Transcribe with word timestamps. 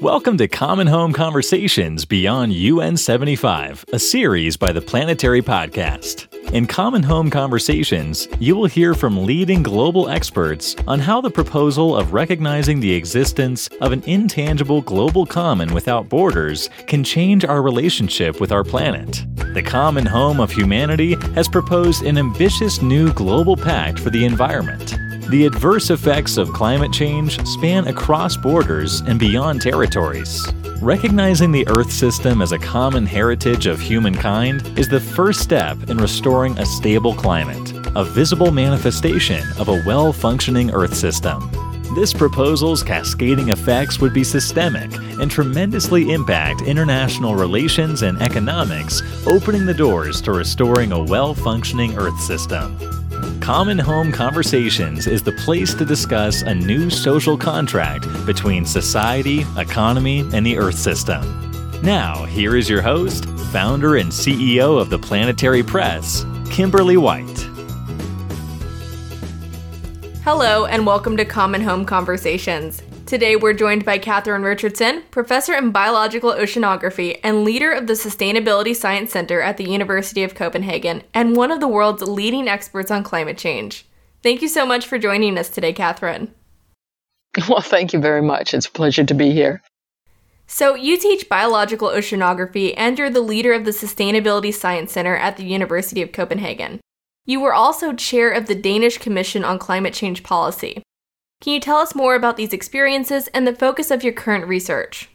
Welcome 0.00 0.38
to 0.38 0.48
Common 0.48 0.86
Home 0.86 1.12
Conversations 1.12 2.06
Beyond 2.06 2.54
UN 2.54 2.96
75, 2.96 3.84
a 3.92 3.98
series 3.98 4.56
by 4.56 4.72
the 4.72 4.80
Planetary 4.80 5.42
Podcast. 5.42 6.26
In 6.54 6.66
Common 6.66 7.02
Home 7.02 7.28
Conversations, 7.28 8.26
you 8.38 8.56
will 8.56 8.64
hear 8.64 8.94
from 8.94 9.26
leading 9.26 9.62
global 9.62 10.08
experts 10.08 10.74
on 10.86 11.00
how 11.00 11.20
the 11.20 11.30
proposal 11.30 11.94
of 11.94 12.14
recognizing 12.14 12.80
the 12.80 12.94
existence 12.94 13.68
of 13.82 13.92
an 13.92 14.02
intangible 14.04 14.80
global 14.80 15.26
common 15.26 15.74
without 15.74 16.08
borders 16.08 16.70
can 16.86 17.04
change 17.04 17.44
our 17.44 17.60
relationship 17.60 18.40
with 18.40 18.52
our 18.52 18.64
planet. 18.64 19.26
The 19.52 19.62
Common 19.62 20.06
Home 20.06 20.40
of 20.40 20.50
Humanity 20.50 21.14
has 21.34 21.46
proposed 21.46 22.04
an 22.04 22.16
ambitious 22.16 22.80
new 22.80 23.12
global 23.12 23.54
pact 23.54 23.98
for 23.98 24.08
the 24.08 24.24
environment. 24.24 24.94
The 25.30 25.46
adverse 25.46 25.90
effects 25.90 26.36
of 26.38 26.52
climate 26.52 26.92
change 26.92 27.40
span 27.46 27.86
across 27.86 28.36
borders 28.36 29.02
and 29.02 29.16
beyond 29.16 29.62
territories. 29.62 30.44
Recognizing 30.82 31.52
the 31.52 31.68
Earth 31.68 31.92
system 31.92 32.42
as 32.42 32.50
a 32.50 32.58
common 32.58 33.06
heritage 33.06 33.66
of 33.66 33.80
humankind 33.80 34.76
is 34.76 34.88
the 34.88 34.98
first 34.98 35.38
step 35.38 35.88
in 35.88 35.98
restoring 35.98 36.58
a 36.58 36.66
stable 36.66 37.14
climate, 37.14 37.72
a 37.94 38.02
visible 38.02 38.50
manifestation 38.50 39.44
of 39.56 39.68
a 39.68 39.80
well 39.86 40.12
functioning 40.12 40.72
Earth 40.72 40.96
system. 40.96 41.48
This 41.94 42.12
proposal's 42.12 42.82
cascading 42.82 43.50
effects 43.50 44.00
would 44.00 44.12
be 44.12 44.24
systemic 44.24 44.92
and 45.20 45.30
tremendously 45.30 46.10
impact 46.10 46.62
international 46.62 47.36
relations 47.36 48.02
and 48.02 48.20
economics, 48.20 49.00
opening 49.28 49.64
the 49.64 49.74
doors 49.74 50.20
to 50.22 50.32
restoring 50.32 50.90
a 50.90 51.00
well 51.04 51.34
functioning 51.34 51.96
Earth 51.96 52.18
system. 52.18 52.76
Common 53.52 53.80
Home 53.80 54.12
Conversations 54.12 55.08
is 55.08 55.24
the 55.24 55.32
place 55.32 55.74
to 55.74 55.84
discuss 55.84 56.42
a 56.42 56.54
new 56.54 56.88
social 56.88 57.36
contract 57.36 58.06
between 58.24 58.64
society, 58.64 59.44
economy, 59.58 60.20
and 60.32 60.46
the 60.46 60.56
Earth 60.56 60.78
system. 60.78 61.20
Now, 61.82 62.26
here 62.26 62.56
is 62.56 62.70
your 62.70 62.80
host, 62.80 63.24
founder 63.50 63.96
and 63.96 64.08
CEO 64.08 64.80
of 64.80 64.88
the 64.88 65.00
Planetary 65.00 65.64
Press, 65.64 66.24
Kimberly 66.48 66.96
White. 66.96 67.40
Hello, 70.22 70.66
and 70.66 70.86
welcome 70.86 71.16
to 71.16 71.24
Common 71.24 71.60
Home 71.60 71.84
Conversations. 71.84 72.84
Today, 73.10 73.34
we're 73.34 73.54
joined 73.54 73.84
by 73.84 73.98
Katherine 73.98 74.44
Richardson, 74.44 75.02
professor 75.10 75.52
in 75.54 75.72
biological 75.72 76.30
oceanography 76.30 77.18
and 77.24 77.42
leader 77.42 77.72
of 77.72 77.88
the 77.88 77.94
Sustainability 77.94 78.72
Science 78.72 79.10
Center 79.10 79.40
at 79.40 79.56
the 79.56 79.68
University 79.68 80.22
of 80.22 80.36
Copenhagen, 80.36 81.02
and 81.12 81.34
one 81.34 81.50
of 81.50 81.58
the 81.58 81.66
world's 81.66 82.02
leading 82.02 82.46
experts 82.46 82.88
on 82.88 83.02
climate 83.02 83.36
change. 83.36 83.84
Thank 84.22 84.42
you 84.42 84.46
so 84.46 84.64
much 84.64 84.86
for 84.86 84.96
joining 84.96 85.36
us 85.38 85.48
today, 85.48 85.72
Katherine. 85.72 86.32
Well, 87.48 87.62
thank 87.62 87.92
you 87.92 87.98
very 87.98 88.22
much. 88.22 88.54
It's 88.54 88.66
a 88.66 88.70
pleasure 88.70 89.02
to 89.02 89.14
be 89.14 89.32
here. 89.32 89.60
So, 90.46 90.76
you 90.76 90.96
teach 90.96 91.28
biological 91.28 91.88
oceanography 91.88 92.74
and 92.76 92.96
you're 92.96 93.10
the 93.10 93.20
leader 93.20 93.52
of 93.52 93.64
the 93.64 93.72
Sustainability 93.72 94.54
Science 94.54 94.92
Center 94.92 95.16
at 95.16 95.36
the 95.36 95.44
University 95.44 96.00
of 96.00 96.12
Copenhagen. 96.12 96.78
You 97.26 97.40
were 97.40 97.54
also 97.54 97.92
chair 97.92 98.30
of 98.30 98.46
the 98.46 98.54
Danish 98.54 98.98
Commission 98.98 99.44
on 99.44 99.58
Climate 99.58 99.94
Change 99.94 100.22
Policy. 100.22 100.84
Can 101.40 101.54
you 101.54 101.60
tell 101.60 101.78
us 101.78 101.94
more 101.94 102.14
about 102.14 102.36
these 102.36 102.52
experiences 102.52 103.28
and 103.28 103.46
the 103.46 103.54
focus 103.54 103.90
of 103.90 104.04
your 104.04 104.12
current 104.12 104.46
research? 104.46 105.08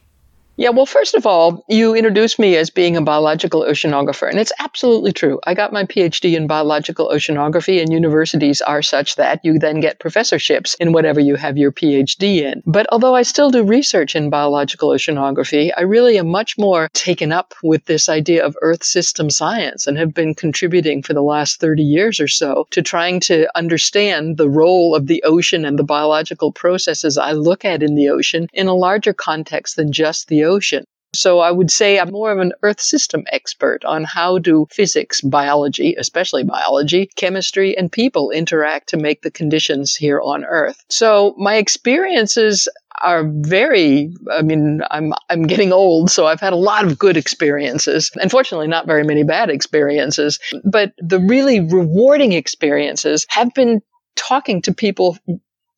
Yeah, 0.58 0.70
well, 0.70 0.86
first 0.86 1.14
of 1.14 1.26
all, 1.26 1.62
you 1.68 1.94
introduced 1.94 2.38
me 2.38 2.56
as 2.56 2.70
being 2.70 2.96
a 2.96 3.02
biological 3.02 3.62
oceanographer, 3.62 4.26
and 4.26 4.40
it's 4.40 4.52
absolutely 4.58 5.12
true. 5.12 5.38
I 5.44 5.52
got 5.52 5.70
my 5.70 5.84
PhD 5.84 6.34
in 6.34 6.46
biological 6.46 7.10
oceanography, 7.10 7.82
and 7.82 7.92
universities 7.92 8.62
are 8.62 8.80
such 8.80 9.16
that 9.16 9.44
you 9.44 9.58
then 9.58 9.80
get 9.80 9.98
professorships 9.98 10.72
in 10.80 10.92
whatever 10.92 11.20
you 11.20 11.34
have 11.36 11.58
your 11.58 11.72
PhD 11.72 12.40
in. 12.40 12.62
But 12.64 12.86
although 12.90 13.14
I 13.14 13.20
still 13.20 13.50
do 13.50 13.64
research 13.64 14.16
in 14.16 14.30
biological 14.30 14.88
oceanography, 14.88 15.72
I 15.76 15.82
really 15.82 16.18
am 16.18 16.28
much 16.28 16.56
more 16.56 16.88
taken 16.94 17.32
up 17.32 17.52
with 17.62 17.84
this 17.84 18.08
idea 18.08 18.42
of 18.42 18.56
Earth 18.62 18.82
system 18.82 19.28
science 19.28 19.86
and 19.86 19.98
have 19.98 20.14
been 20.14 20.34
contributing 20.34 21.02
for 21.02 21.12
the 21.12 21.22
last 21.22 21.60
30 21.60 21.82
years 21.82 22.18
or 22.18 22.28
so 22.28 22.66
to 22.70 22.80
trying 22.80 23.20
to 23.20 23.46
understand 23.54 24.38
the 24.38 24.48
role 24.48 24.94
of 24.94 25.06
the 25.06 25.22
ocean 25.24 25.66
and 25.66 25.78
the 25.78 25.84
biological 25.84 26.50
processes 26.50 27.18
I 27.18 27.32
look 27.32 27.62
at 27.62 27.82
in 27.82 27.94
the 27.94 28.08
ocean 28.08 28.48
in 28.54 28.68
a 28.68 28.74
larger 28.74 29.12
context 29.12 29.76
than 29.76 29.92
just 29.92 30.28
the 30.28 30.45
ocean. 30.46 30.84
So 31.14 31.40
I 31.40 31.50
would 31.50 31.70
say 31.70 31.98
I'm 31.98 32.10
more 32.10 32.30
of 32.30 32.38
an 32.38 32.52
earth 32.62 32.80
system 32.80 33.24
expert 33.32 33.84
on 33.84 34.04
how 34.04 34.38
do 34.38 34.66
physics, 34.70 35.20
biology, 35.20 35.94
especially 35.98 36.44
biology, 36.44 37.08
chemistry, 37.16 37.76
and 37.76 37.90
people 37.90 38.30
interact 38.30 38.90
to 38.90 38.96
make 38.96 39.22
the 39.22 39.30
conditions 39.30 39.96
here 39.96 40.20
on 40.20 40.44
earth. 40.44 40.84
So 40.90 41.34
my 41.38 41.56
experiences 41.56 42.68
are 43.02 43.24
very 43.28 44.10
I 44.32 44.42
mean 44.42 44.80
I'm 44.90 45.12
I'm 45.28 45.42
getting 45.42 45.70
old 45.70 46.10
so 46.10 46.26
I've 46.26 46.40
had 46.40 46.54
a 46.54 46.56
lot 46.56 46.86
of 46.86 46.98
good 46.98 47.18
experiences 47.18 48.10
unfortunately 48.14 48.68
not 48.68 48.86
very 48.86 49.04
many 49.04 49.22
bad 49.22 49.50
experiences 49.50 50.38
but 50.64 50.94
the 50.96 51.18
really 51.18 51.60
rewarding 51.60 52.32
experiences 52.32 53.26
have 53.28 53.52
been 53.52 53.82
talking 54.16 54.62
to 54.62 54.72
people 54.72 55.18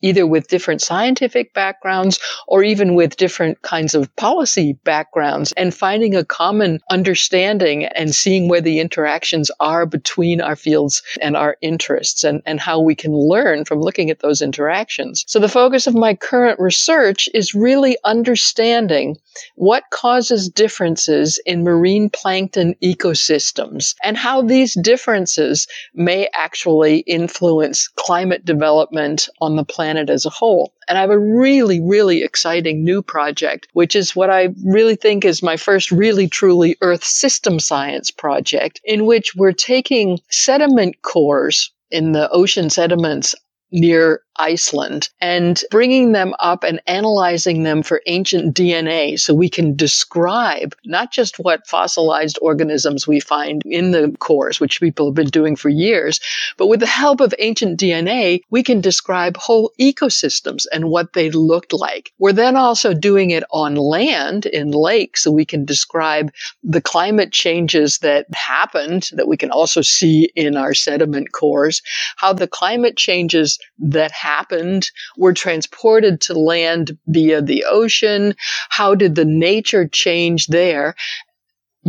either 0.02 0.26
with 0.26 0.48
different 0.48 0.80
scientific 0.80 1.52
backgrounds 1.54 2.18
or 2.46 2.62
even 2.62 2.94
with 2.94 3.16
different 3.16 3.60
kinds 3.62 3.94
of 3.94 4.14
policy 4.16 4.74
backgrounds 4.84 5.52
and 5.52 5.74
finding 5.74 6.14
a 6.14 6.24
common 6.24 6.78
understanding 6.90 7.84
and 7.84 8.14
seeing 8.14 8.48
where 8.48 8.60
the 8.60 8.80
interactions 8.80 9.50
are 9.60 9.86
between 9.86 10.40
our 10.40 10.56
fields 10.56 11.02
and 11.20 11.36
our 11.36 11.56
interests 11.62 12.24
and, 12.24 12.42
and 12.46 12.60
how 12.60 12.80
we 12.80 12.94
can 12.94 13.12
learn 13.12 13.64
from 13.64 13.80
looking 13.80 14.10
at 14.10 14.20
those 14.20 14.40
interactions. 14.40 15.24
So 15.26 15.38
the 15.38 15.48
focus 15.48 15.86
of 15.86 15.94
my 15.94 16.14
current 16.14 16.60
research 16.60 17.28
is 17.34 17.54
really 17.54 17.96
understanding 18.04 19.16
what 19.54 19.84
causes 19.90 20.48
differences 20.48 21.40
in 21.46 21.62
marine 21.62 22.10
plankton 22.10 22.74
ecosystems 22.82 23.94
and 24.02 24.16
how 24.16 24.42
these 24.42 24.74
differences 24.80 25.66
may 25.94 26.28
actually 26.34 26.98
influence 27.00 27.88
climate 27.88 28.44
development 28.44 29.28
on 29.40 29.56
the 29.56 29.64
planet 29.64 29.87
planet 29.88 30.10
as 30.10 30.26
a 30.26 30.30
whole. 30.30 30.74
And 30.86 30.98
I 30.98 31.00
have 31.00 31.10
a 31.10 31.18
really, 31.18 31.80
really 31.80 32.22
exciting 32.22 32.84
new 32.84 33.00
project, 33.00 33.68
which 33.72 33.96
is 33.96 34.14
what 34.14 34.28
I 34.28 34.50
really 34.62 34.96
think 34.96 35.24
is 35.24 35.42
my 35.42 35.56
first 35.56 35.90
really 35.90 36.28
truly 36.28 36.76
Earth 36.82 37.04
system 37.04 37.58
science 37.58 38.10
project, 38.10 38.82
in 38.84 39.06
which 39.06 39.34
we're 39.34 39.52
taking 39.52 40.18
sediment 40.30 41.00
cores 41.00 41.70
in 41.90 42.12
the 42.12 42.28
ocean 42.30 42.68
sediments 42.68 43.34
near 43.70 44.22
Iceland 44.38 45.08
and 45.20 45.62
bringing 45.70 46.12
them 46.12 46.34
up 46.38 46.62
and 46.62 46.80
analyzing 46.86 47.64
them 47.64 47.82
for 47.82 48.00
ancient 48.06 48.54
DNA 48.54 49.18
so 49.18 49.34
we 49.34 49.48
can 49.48 49.74
describe 49.74 50.74
not 50.86 51.10
just 51.10 51.38
what 51.38 51.66
fossilized 51.66 52.38
organisms 52.40 53.06
we 53.06 53.20
find 53.20 53.62
in 53.66 53.90
the 53.90 54.14
cores, 54.20 54.60
which 54.60 54.80
people 54.80 55.06
have 55.06 55.14
been 55.14 55.26
doing 55.28 55.56
for 55.56 55.68
years, 55.68 56.20
but 56.56 56.68
with 56.68 56.80
the 56.80 56.86
help 56.86 57.20
of 57.20 57.34
ancient 57.38 57.78
DNA, 57.80 58.40
we 58.50 58.62
can 58.62 58.80
describe 58.80 59.36
whole 59.36 59.72
ecosystems 59.80 60.66
and 60.72 60.88
what 60.88 61.12
they 61.12 61.30
looked 61.30 61.72
like. 61.72 62.12
We're 62.18 62.32
then 62.32 62.56
also 62.56 62.94
doing 62.94 63.30
it 63.30 63.44
on 63.50 63.74
land 63.74 64.46
in 64.46 64.70
lakes 64.70 65.24
so 65.24 65.32
we 65.32 65.44
can 65.44 65.64
describe 65.64 66.30
the 66.62 66.80
climate 66.80 67.32
changes 67.32 67.98
that 67.98 68.26
happened 68.32 69.10
that 69.14 69.28
we 69.28 69.36
can 69.36 69.50
also 69.50 69.82
see 69.82 70.30
in 70.36 70.56
our 70.56 70.74
sediment 70.74 71.32
cores, 71.32 71.82
how 72.16 72.32
the 72.32 72.46
climate 72.46 72.96
changes 72.96 73.57
that 73.78 74.12
happened 74.12 74.90
were 75.16 75.32
transported 75.32 76.20
to 76.22 76.34
land 76.38 76.98
via 77.06 77.42
the 77.42 77.64
ocean? 77.68 78.34
How 78.70 78.94
did 78.94 79.14
the 79.14 79.24
nature 79.24 79.86
change 79.88 80.46
there 80.46 80.94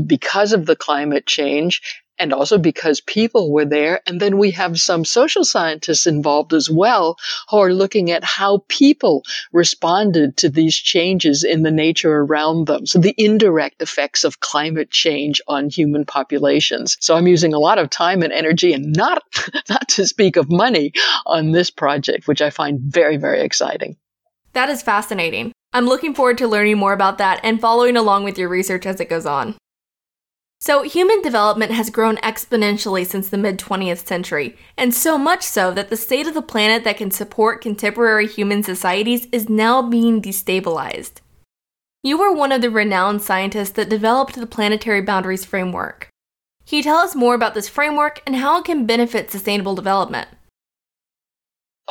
because 0.06 0.54
of 0.54 0.66
the 0.66 0.76
climate 0.76 1.26
change? 1.26 1.82
And 2.20 2.34
also 2.34 2.58
because 2.58 3.02
people 3.02 3.52
were 3.52 3.66
there. 3.66 4.02
And 4.06 4.20
then 4.20 4.38
we 4.38 4.52
have 4.52 4.80
some 4.80 5.06
social 5.06 5.44
scientists 5.46 6.06
involved 6.06 6.54
as 6.54 6.70
well 6.70 7.18
who 7.50 7.58
are 7.58 7.74
looking 7.74 8.12
at 8.12 8.24
how 8.24 8.64
people 8.68 9.24
responded 9.52 10.38
to 10.38 10.50
these 10.50 10.76
changes 10.76 11.44
in 11.44 11.64
the 11.64 11.72
nature 11.72 12.20
around 12.20 12.68
them. 12.68 12.86
So 12.86 13.00
the 13.00 13.16
indirect 13.18 13.82
effects 13.82 14.24
of 14.24 14.42
climate 14.42 14.92
change 14.92 15.42
on 15.48 15.70
human 15.70 16.06
populations. 16.06 16.98
So 17.00 17.16
I'm 17.16 17.28
using 17.28 17.54
a 17.54 17.60
lot 17.60 17.80
of 17.80 17.90
time 17.90 18.22
and 18.22 18.34
energy 18.34 18.74
and 18.74 18.94
not, 18.96 19.24
not 19.70 19.88
to 19.90 20.06
speak 20.06 20.36
of 20.36 20.52
money 20.52 20.92
on 21.26 21.52
this 21.52 21.72
project, 21.72 22.28
which 22.28 22.42
I 22.42 22.50
find 22.50 22.80
very, 22.82 23.18
very 23.18 23.42
exciting. 23.42 23.96
That 24.54 24.70
is 24.70 24.82
fascinating. 24.82 25.54
I'm 25.72 25.86
looking 25.86 26.16
forward 26.16 26.40
to 26.40 26.48
learning 26.48 26.80
more 26.80 26.94
about 26.94 27.20
that 27.20 27.40
and 27.44 27.62
following 27.62 27.96
along 27.96 28.24
with 28.24 28.40
your 28.40 28.50
research 28.50 28.88
as 28.88 29.00
it 29.00 29.10
goes 29.10 29.28
on. 29.28 29.56
So, 30.62 30.84
human 30.84 31.22
development 31.22 31.72
has 31.72 31.90
grown 31.90 32.18
exponentially 32.18 33.06
since 33.06 33.30
the 33.30 33.38
mid 33.38 33.58
20th 33.58 34.06
century, 34.06 34.58
and 34.78 34.94
so 34.94 35.18
much 35.18 35.44
so 35.44 35.72
that 35.72 35.90
the 35.90 35.96
state 35.96 36.28
of 36.28 36.34
the 36.34 36.42
planet 36.42 36.84
that 36.84 36.98
can 36.98 37.12
support 37.12 37.62
contemporary 37.62 38.28
human 38.28 38.64
societies 38.64 39.26
is 39.32 39.48
now 39.48 39.82
being 39.82 40.22
destabilized. 40.22 41.22
You 42.04 42.18
were 42.18 42.34
one 42.34 42.52
of 42.52 42.62
the 42.62 42.70
renowned 42.70 43.22
scientists 43.22 43.72
that 43.72 43.90
developed 43.90 44.36
the 44.36 44.46
Planetary 44.46 45.02
Boundaries 45.02 45.46
Framework. 45.46 46.10
Can 46.66 46.78
you 46.78 46.84
tell 46.84 46.98
us 46.98 47.16
more 47.16 47.36
about 47.36 47.54
this 47.54 47.70
framework 47.70 48.22
and 48.26 48.36
how 48.36 48.60
it 48.60 48.66
can 48.66 48.86
benefit 48.86 49.32
sustainable 49.32 49.76
development? 49.76 50.28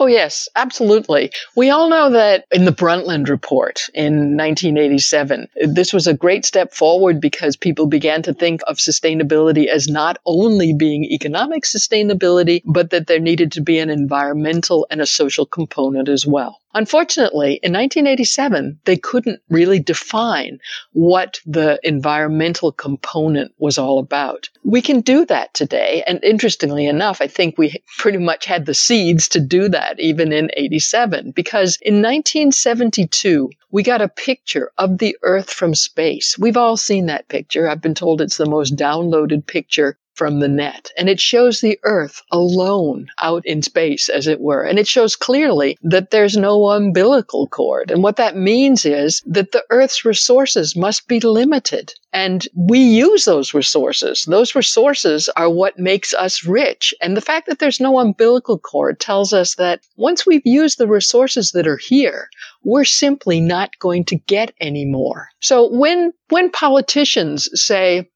Oh, 0.01 0.07
yes, 0.07 0.49
absolutely. 0.55 1.33
We 1.57 1.71
all 1.71 1.89
know 1.89 2.11
that 2.11 2.45
in 2.53 2.67
the 2.67 2.73
Brundtland 2.73 3.29
Report 3.29 3.81
in 3.95 4.37
1987, 4.37 5.49
this 5.67 5.93
was 5.93 6.07
a 6.07 6.15
great 6.15 6.45
step 6.45 6.73
forward 6.73 7.21
because 7.21 7.57
people 7.57 7.89
began 7.89 8.23
to 8.23 8.33
think 8.33 8.61
of 8.69 8.77
sustainability 8.77 9.67
as 9.67 9.89
not 9.89 10.19
only 10.25 10.73
being 10.73 11.05
economic 11.05 11.65
sustainability, 11.65 12.63
but 12.65 12.91
that 12.91 13.09
there 13.09 13.19
needed 13.19 13.51
to 13.53 13.61
be 13.61 13.81
an 13.81 13.91
environmental 13.91 14.87
and 14.89 15.01
a 15.01 15.07
social 15.07 15.47
component 15.47 16.09
as 16.09 16.25
well. 16.25 16.61
Unfortunately, 16.75 17.61
in 17.63 17.73
1987, 17.73 18.81
they 18.85 18.97
couldn't 18.97 19.41
really 19.49 19.81
define 19.81 20.59
what 20.93 21.41
the 21.47 21.81
environmental 21.83 22.73
component 22.73 23.53
was 23.59 23.79
all 23.79 23.99
about. 23.99 24.51
We 24.65 24.83
can 24.83 25.01
do 25.01 25.25
that 25.27 25.55
today. 25.55 26.05
And 26.07 26.23
interestingly 26.23 26.87
enough, 26.87 27.21
I 27.23 27.27
think 27.27 27.57
we 27.57 27.83
pretty 27.97 28.19
much 28.19 28.45
had 28.45 28.67
the 28.67 28.75
seeds 28.75 29.29
to 29.31 29.41
do 29.41 29.69
that 29.71 29.99
even 29.99 30.31
in 30.31 30.51
87, 30.57 31.33
because 31.33 31.79
in 31.81 32.03
1972, 32.03 33.51
we 33.71 33.83
got 33.83 34.03
a 34.03 34.09
picture 34.09 34.71
of 34.77 34.99
the 34.99 35.17
Earth 35.23 35.51
from 35.51 35.75
space. 35.75 36.39
We've 36.39 36.57
all 36.57 36.77
seen 36.77 37.07
that 37.07 37.29
picture. 37.29 37.69
I've 37.69 37.83
been 37.83 37.95
told 37.95 38.21
it's 38.21 38.37
the 38.37 38.47
most 38.47 38.77
downloaded 38.77 39.47
picture 39.47 39.99
from 40.19 40.41
the 40.41 40.49
net. 40.49 40.91
And 40.99 41.09
it 41.09 41.21
shows 41.21 41.61
the 41.61 41.79
Earth 41.85 42.21
alone 42.33 43.07
out 43.23 43.47
in 43.47 43.63
space, 43.63 44.09
as 44.09 44.27
it 44.27 44.41
were. 44.41 44.65
And 44.65 44.79
it 44.79 44.89
shows 44.89 45.15
clearly 45.15 45.79
that 45.83 46.11
there's 46.11 46.37
no 46.37 46.71
umbilical 46.71 47.47
cord. 47.47 47.93
And 47.93 48.03
what 48.03 48.17
that 48.17 48.37
means 48.37 48.85
is 48.85 49.23
that 49.27 49.53
the 49.53 49.65
Earth's 49.71 50.05
resources 50.05 50.75
must 50.75 51.07
be 51.07 51.21
limited. 51.21 51.95
And 52.13 52.49
we 52.57 52.81
use 52.81 53.27
those 53.27 53.55
resources. 53.55 54.25
Those 54.25 54.55
resources 54.55 55.29
are 55.37 55.51
what 55.51 55.79
makes 55.79 56.15
us 56.15 56.45
rich. 56.45 56.93
And 57.01 57.17
the 57.17 57.21
fact 57.21 57.47
that 57.47 57.61
there's 57.61 57.81
no 57.81 58.01
umbilical 58.01 58.59
cord 58.59 58.99
tells 58.99 59.33
us 59.33 59.55
that 59.55 59.81
once 59.97 60.27
we've 60.27 60.47
used 60.47 60.79
the 60.79 60.89
resources 60.89 61.53
that 61.53 61.69
are 61.69 61.77
here, 61.77 62.29
we're 62.65 62.85
simply 62.85 63.41
not 63.41 63.79
going 63.79 64.05
to 64.07 64.17
get 64.17 64.53
any 64.61 64.85
more. 64.85 65.29
So 65.41 65.71
when, 65.71 66.13
when 66.31 66.51
politicians 66.51 67.49
say, 67.55 68.09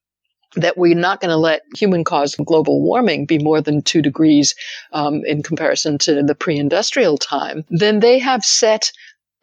that 0.55 0.77
we're 0.77 0.95
not 0.95 1.21
going 1.21 1.29
to 1.29 1.37
let 1.37 1.61
human 1.75 2.03
caused 2.03 2.37
global 2.45 2.81
warming 2.81 3.25
be 3.25 3.39
more 3.39 3.61
than 3.61 3.81
two 3.81 4.01
degrees 4.01 4.55
um, 4.91 5.23
in 5.25 5.43
comparison 5.43 5.97
to 5.99 6.23
the 6.23 6.35
pre 6.35 6.57
industrial 6.57 7.17
time, 7.17 7.65
then 7.69 7.99
they 7.99 8.19
have 8.19 8.43
set 8.43 8.91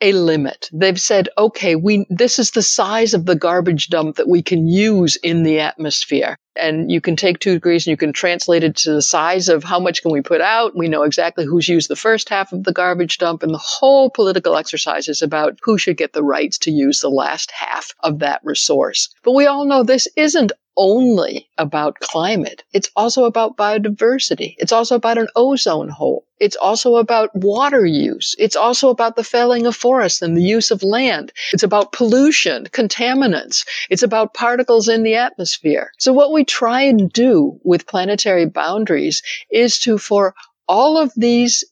a 0.01 0.13
limit. 0.13 0.71
They've 0.73 1.01
said, 1.01 1.29
okay, 1.37 1.77
we, 1.77 2.07
this 2.09 2.39
is 2.39 2.53
the 2.53 2.63
size 2.63 3.13
of 3.13 3.27
the 3.27 3.35
garbage 3.35 3.89
dump 3.89 4.17
that 4.17 4.29
we 4.29 4.43
can 4.43 4.67
use 4.67 5.17
in 5.17 5.43
the 5.43 5.61
atmosphere. 5.61 6.37
And 6.57 6.91
you 6.91 7.01
can 7.01 7.17
take 7.17 7.39
two 7.39 7.55
degrees 7.55 7.87
and 7.87 7.93
you 7.93 7.97
can 7.97 8.13
translate 8.13 8.65
it 8.65 8.77
to 8.77 8.93
the 8.93 9.03
size 9.03 9.49
of 9.49 9.63
how 9.63 9.79
much 9.79 10.03
can 10.03 10.11
we 10.11 10.21
put 10.21 10.41
out. 10.41 10.77
We 10.77 10.89
know 10.89 11.03
exactly 11.03 11.45
who's 11.45 11.69
used 11.69 11.89
the 11.89 11.97
first 11.97 12.29
half 12.29 12.53
of 12.53 12.65
the 12.65 12.73
garbage 12.73 13.19
dump 13.19 13.43
and 13.43 13.53
the 13.53 13.59
whole 13.59 14.11
political 14.11 14.57
exercise 14.57 15.09
is 15.09 15.23
about 15.23 15.59
who 15.63 15.79
should 15.79 15.97
get 15.97 16.13
the 16.13 16.25
rights 16.25 16.59
to 16.59 16.71
use 16.71 17.01
the 17.01 17.11
last 17.11 17.51
half 17.53 17.95
of 18.01 18.19
that 18.19 18.41
resource. 18.43 19.09
But 19.23 19.33
we 19.33 19.47
all 19.47 19.65
know 19.65 19.83
this 19.83 20.09
isn't 20.17 20.53
only 20.77 21.49
about 21.59 21.99
climate. 22.01 22.63
It's 22.73 22.91
also 22.97 23.25
about 23.25 23.57
biodiversity. 23.57 24.55
It's 24.59 24.73
also 24.73 24.95
about 24.97 25.19
an 25.19 25.29
ozone 25.37 25.89
hole. 25.89 26.27
It's 26.39 26.57
also 26.57 26.97
about 26.97 27.31
water 27.35 27.85
use. 27.85 28.35
It's 28.39 28.57
also 28.57 28.89
about 28.89 29.17
the 29.17 29.25
felling 29.25 29.67
of 29.67 29.77
forests 29.77 30.23
and 30.23 30.37
the 30.37 30.43
use 30.43 30.71
of 30.71 30.83
land. 30.83 31.33
It's 31.53 31.63
about 31.63 31.93
pollution, 31.93 32.65
contaminants. 32.67 33.67
It's 33.91 34.03
about 34.03 34.35
particles 34.35 34.89
in 34.89 35.03
the 35.03 35.17
atmosphere. 35.17 35.91
So 35.99 36.13
what 36.13 36.33
we 36.33 36.45
try 36.45 36.83
and 36.83 37.13
do 37.13 37.61
with 37.63 37.87
planetary 37.87 38.47
boundaries 38.47 39.23
is 39.51 39.79
to, 39.81 39.99
for 39.99 40.35
all 40.67 40.97
of 40.97 41.13
these 41.17 41.65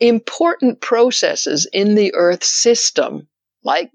important 0.00 0.80
processes 0.80 1.68
in 1.72 1.94
the 1.94 2.12
Earth 2.14 2.42
system, 2.42 3.28
like 3.62 3.90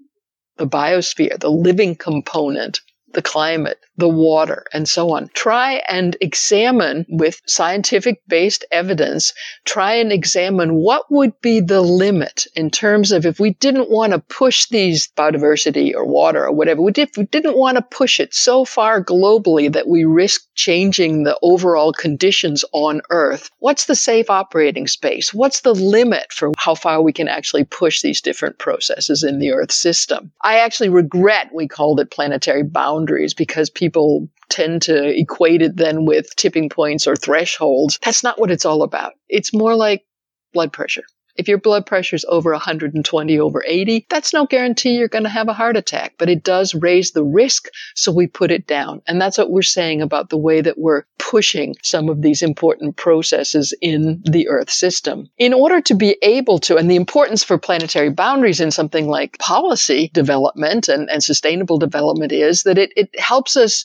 the 0.56 0.66
biosphere, 0.66 1.38
the 1.38 1.50
living 1.50 1.94
component, 1.94 2.80
the 3.12 3.22
climate, 3.22 3.78
the 3.96 4.08
water, 4.08 4.64
and 4.72 4.88
so 4.88 5.12
on. 5.12 5.28
Try 5.34 5.82
and 5.88 6.16
examine 6.20 7.06
with 7.08 7.40
scientific 7.46 8.20
based 8.28 8.64
evidence, 8.70 9.32
try 9.64 9.94
and 9.94 10.12
examine 10.12 10.74
what 10.74 11.10
would 11.10 11.40
be 11.40 11.60
the 11.60 11.80
limit 11.80 12.46
in 12.54 12.70
terms 12.70 13.12
of 13.12 13.26
if 13.26 13.40
we 13.40 13.54
didn't 13.54 13.90
want 13.90 14.12
to 14.12 14.18
push 14.18 14.66
these 14.66 15.08
biodiversity 15.16 15.94
or 15.94 16.04
water 16.04 16.44
or 16.44 16.52
whatever, 16.52 16.82
we, 16.82 16.92
did, 16.92 17.08
we 17.16 17.24
didn't 17.24 17.56
want 17.56 17.76
to 17.76 17.82
push 17.82 18.20
it 18.20 18.34
so 18.34 18.64
far 18.64 19.02
globally 19.02 19.72
that 19.72 19.88
we 19.88 20.04
risk 20.04 20.42
changing 20.54 21.24
the 21.24 21.38
overall 21.42 21.92
conditions 21.92 22.64
on 22.72 23.00
Earth. 23.10 23.50
What's 23.58 23.86
the 23.86 23.94
safe 23.94 24.30
operating 24.30 24.86
space? 24.86 25.32
What's 25.32 25.60
the 25.60 25.74
limit 25.74 26.32
for 26.32 26.52
how 26.58 26.74
far 26.74 27.02
we 27.02 27.12
can 27.12 27.28
actually 27.28 27.64
push 27.64 28.02
these 28.02 28.20
different 28.20 28.58
processes 28.58 29.22
in 29.22 29.38
the 29.38 29.52
Earth 29.52 29.72
system? 29.72 30.32
I 30.42 30.58
actually 30.58 30.88
regret 30.88 31.50
we 31.54 31.68
called 31.68 32.00
it 32.00 32.10
planetary 32.10 32.62
boundaries 32.62 33.34
because 33.34 33.70
people 33.70 33.85
people 33.86 34.28
tend 34.48 34.82
to 34.82 35.16
equate 35.16 35.62
it 35.62 35.76
then 35.76 36.06
with 36.06 36.34
tipping 36.34 36.68
points 36.68 37.06
or 37.06 37.14
thresholds. 37.14 38.00
That's 38.04 38.24
not 38.24 38.40
what 38.40 38.50
it's 38.50 38.64
all 38.64 38.82
about. 38.82 39.12
It's 39.28 39.54
more 39.54 39.76
like 39.76 40.04
blood 40.52 40.72
pressure. 40.72 41.04
If 41.38 41.48
your 41.48 41.58
blood 41.58 41.86
pressure 41.86 42.16
is 42.16 42.24
over 42.28 42.52
120 42.52 43.38
over 43.38 43.64
80, 43.66 44.06
that's 44.08 44.32
no 44.32 44.46
guarantee 44.46 44.96
you're 44.96 45.08
going 45.08 45.24
to 45.24 45.30
have 45.30 45.48
a 45.48 45.52
heart 45.52 45.76
attack, 45.76 46.14
but 46.18 46.28
it 46.28 46.42
does 46.42 46.74
raise 46.74 47.12
the 47.12 47.24
risk, 47.24 47.68
so 47.94 48.12
we 48.12 48.26
put 48.26 48.50
it 48.50 48.66
down. 48.66 49.02
And 49.06 49.20
that's 49.20 49.38
what 49.38 49.50
we're 49.50 49.62
saying 49.62 50.02
about 50.02 50.30
the 50.30 50.36
way 50.36 50.60
that 50.60 50.78
we're 50.78 51.04
pushing 51.18 51.74
some 51.82 52.08
of 52.08 52.22
these 52.22 52.42
important 52.42 52.96
processes 52.96 53.74
in 53.80 54.22
the 54.24 54.48
Earth 54.48 54.70
system. 54.70 55.28
In 55.38 55.52
order 55.52 55.80
to 55.80 55.94
be 55.94 56.16
able 56.22 56.58
to, 56.60 56.76
and 56.76 56.90
the 56.90 56.96
importance 56.96 57.42
for 57.42 57.58
planetary 57.58 58.10
boundaries 58.10 58.60
in 58.60 58.70
something 58.70 59.08
like 59.08 59.38
policy 59.38 60.10
development 60.14 60.88
and, 60.88 61.10
and 61.10 61.22
sustainable 61.22 61.78
development 61.78 62.32
is 62.32 62.62
that 62.62 62.78
it, 62.78 62.92
it 62.96 63.18
helps 63.18 63.56
us 63.56 63.84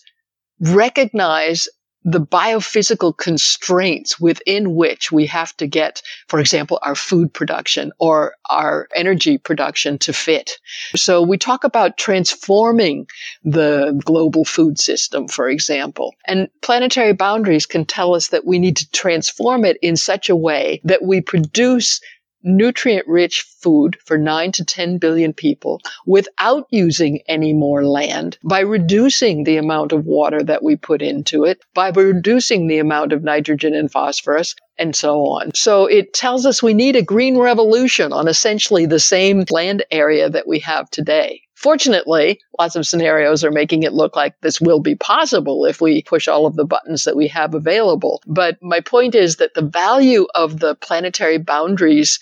recognize 0.62 1.68
the 2.04 2.20
biophysical 2.20 3.16
constraints 3.16 4.20
within 4.20 4.76
which 4.76 5.12
we 5.12 5.26
have 5.28 5.56
to 5.58 5.68
get, 5.68 6.02
for 6.28 6.40
example, 6.40 6.80
our 6.82 6.96
food 6.96 7.34
production 7.34 7.92
or 8.00 8.34
our 8.50 8.88
energy 8.96 9.38
production 9.38 9.98
to 10.00 10.14
fit. 10.14 10.58
So 10.96 11.22
we 11.22 11.38
talk 11.38 11.64
about 11.64 11.98
transforming 11.98 13.08
the 13.44 14.00
global 14.04 14.46
food 14.46 14.80
system, 14.80 15.28
for 15.28 15.48
example, 15.48 16.16
and 16.26 16.50
planetary 16.62 17.14
boundaries 17.14 17.66
can 17.66 17.86
tell 17.86 18.16
us 18.16 18.30
that 18.30 18.46
we 18.46 18.58
need 18.58 18.78
to 18.78 18.90
transform 18.92 19.66
it 19.66 19.78
in 19.82 19.96
such 19.96 20.30
a 20.30 20.36
way 20.36 20.82
that 20.84 21.04
we 21.04 21.22
produce 21.22 22.02
nutrient 22.44 23.08
rich 23.08 23.42
food 23.42 23.98
for 24.06 24.18
9 24.18 24.52
to 24.54 24.66
10 24.66 24.98
billion 24.98 25.34
people 25.34 25.80
without 26.06 26.66
using 26.70 27.20
any 27.28 27.54
more 27.54 27.86
land 27.86 28.38
by 28.44 28.60
reducing 28.60 29.44
the 29.44 29.58
amount 29.58 29.92
of 29.92 30.06
water 30.06 30.42
that 30.44 30.64
we 30.64 30.76
put 30.76 31.02
into 31.02 31.44
it, 31.44 31.62
by 31.74 31.90
reducing 31.90 32.68
the 32.68 32.80
amount 32.80 33.14
of 33.14 33.24
nitrogen 33.24 33.74
and 33.74 33.92
phosphorus, 33.92 34.56
and 34.78 34.96
so 34.96 35.20
on. 35.28 35.54
So 35.54 35.86
it 35.86 36.14
tells 36.14 36.46
us 36.46 36.64
we 36.64 36.74
need 36.74 36.96
a 36.96 37.04
green 37.04 37.38
revolution 37.38 38.12
on 38.12 38.28
essentially 38.28 38.86
the 38.86 39.00
same 39.00 39.46
land 39.52 39.86
area 39.92 40.30
that 40.30 40.48
we 40.48 40.60
have 40.60 40.90
today. 40.90 41.42
Fortunately, 41.62 42.40
lots 42.58 42.76
of 42.76 42.88
scenarios 42.88 43.44
are 43.44 43.52
making 43.52 43.84
it 43.84 43.94
look 43.94 44.16
like 44.16 44.34
this 44.42 44.60
will 44.60 44.80
be 44.80 44.96
possible 44.96 45.64
if 45.66 45.80
we 45.80 46.02
push 46.02 46.28
all 46.28 46.48
of 46.48 46.56
the 46.56 46.66
buttons 46.66 47.04
that 47.04 47.16
we 47.16 47.28
have 47.28 47.54
available. 47.54 48.20
But 48.26 48.58
my 48.64 48.80
point 48.80 49.14
is 49.14 49.36
that 49.36 49.54
the 49.54 49.62
value 49.62 50.26
of 50.34 50.60
the 50.60 50.74
planetary 50.74 51.38
boundaries 51.38 52.18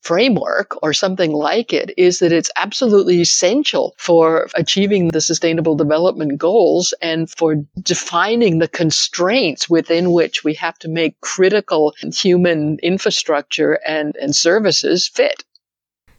framework 0.00 0.82
or 0.82 0.94
something 0.94 1.32
like 1.32 1.74
it 1.74 1.92
is 1.98 2.20
that 2.20 2.32
it's 2.32 2.50
absolutely 2.56 3.20
essential 3.20 3.94
for 3.98 4.48
achieving 4.54 5.08
the 5.08 5.20
sustainable 5.20 5.74
development 5.74 6.38
goals 6.38 6.94
and 7.02 7.28
for 7.28 7.56
defining 7.82 8.58
the 8.58 8.68
constraints 8.68 9.68
within 9.68 10.12
which 10.12 10.44
we 10.44 10.54
have 10.54 10.78
to 10.78 10.88
make 10.88 11.20
critical 11.20 11.92
human 12.14 12.78
infrastructure 12.82 13.74
and, 13.86 14.16
and 14.16 14.34
services 14.34 15.06
fit. 15.06 15.44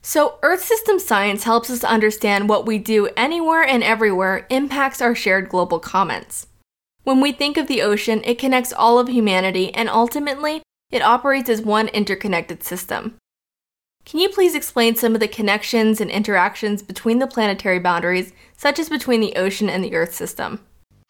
So, 0.01 0.39
Earth 0.43 0.63
system 0.63 0.97
science 0.97 1.43
helps 1.43 1.69
us 1.69 1.83
understand 1.83 2.47
what 2.47 2.65
we 2.65 2.77
do 2.77 3.09
anywhere 3.17 3.63
and 3.63 3.83
everywhere 3.83 4.47
impacts 4.49 5.01
our 5.01 5.13
shared 5.13 5.49
global 5.49 5.79
commons. 5.79 6.47
When 7.03 7.21
we 7.21 7.31
think 7.31 7.57
of 7.57 7.67
the 7.67 7.81
ocean, 7.81 8.21
it 8.23 8.39
connects 8.39 8.71
all 8.71 8.99
of 8.99 9.09
humanity 9.09 9.73
and 9.73 9.89
ultimately, 9.89 10.61
it 10.91 11.01
operates 11.01 11.49
as 11.49 11.61
one 11.61 11.87
interconnected 11.89 12.63
system. 12.63 13.17
Can 14.05 14.19
you 14.19 14.29
please 14.29 14.55
explain 14.55 14.95
some 14.95 15.13
of 15.13 15.19
the 15.19 15.27
connections 15.27 16.01
and 16.01 16.09
interactions 16.09 16.81
between 16.81 17.19
the 17.19 17.27
planetary 17.27 17.79
boundaries, 17.79 18.33
such 18.57 18.79
as 18.79 18.89
between 18.89 19.21
the 19.21 19.35
ocean 19.35 19.69
and 19.69 19.83
the 19.83 19.93
Earth 19.93 20.15
system? 20.15 20.65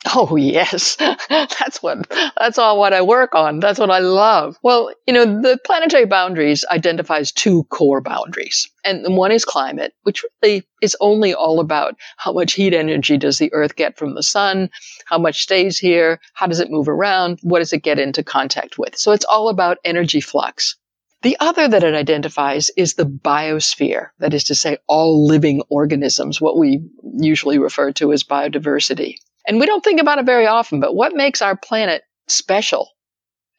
Oh 0.06 0.38
yes, 0.38 0.96
that's 1.30 1.84
what 1.84 2.10
that's 2.38 2.58
all 2.58 2.80
what 2.80 2.94
I 2.94 3.02
work 3.02 3.36
on. 3.36 3.60
That's 3.60 3.80
what 3.80 3.92
I 3.92 4.00
love. 4.00 4.58
Well, 4.64 4.94
you 5.06 5.14
know, 5.14 5.26
the 5.26 5.60
planetary 5.66 6.06
boundaries 6.06 6.64
identifies 6.72 7.34
two 7.34 7.66
core 7.66 8.00
boundaries, 8.00 8.70
and 8.86 9.18
one 9.18 9.34
is 9.34 9.44
climate, 9.44 9.94
which 10.04 10.24
really 10.42 10.66
is 10.82 10.96
only 11.02 11.34
all 11.34 11.60
about 11.60 11.96
how 12.16 12.32
much 12.32 12.54
heat 12.54 12.74
energy 12.74 13.18
does 13.18 13.40
the 13.40 13.52
Earth 13.52 13.76
get 13.76 13.98
from 13.98 14.16
the 14.16 14.24
sun, 14.24 14.70
how 15.06 15.18
much 15.18 15.42
stays 15.42 15.78
here, 15.78 16.22
how 16.34 16.48
does 16.48 16.62
it 16.62 16.72
move 16.72 16.88
around, 16.88 17.40
what 17.42 17.60
does 17.60 17.74
it 17.74 17.84
get 17.84 18.00
into 18.00 18.24
contact 18.24 18.78
with. 18.78 18.98
So 18.98 19.12
it's 19.12 19.26
all 19.26 19.50
about 19.50 19.80
energy 19.84 20.22
flux. 20.22 20.78
The 21.24 21.36
other 21.42 21.68
that 21.68 21.84
it 21.84 21.94
identifies 21.94 22.72
is 22.78 22.94
the 22.94 23.04
biosphere, 23.04 24.12
that 24.20 24.34
is 24.34 24.46
to 24.46 24.56
say, 24.56 24.78
all 24.88 25.28
living 25.28 25.62
organisms, 25.70 26.40
what 26.40 26.58
we 26.58 26.80
usually 27.18 27.60
refer 27.60 27.92
to 27.94 28.14
as 28.14 28.24
biodiversity. 28.24 29.16
And 29.48 29.60
we 29.60 29.66
don't 29.66 29.84
think 29.84 30.00
about 30.00 30.20
it 30.20 30.26
very 30.26 30.48
often, 30.48 30.80
but 30.80 30.96
what 30.96 31.16
makes 31.16 31.42
our 31.42 31.56
planet 31.56 32.04
special 32.28 32.90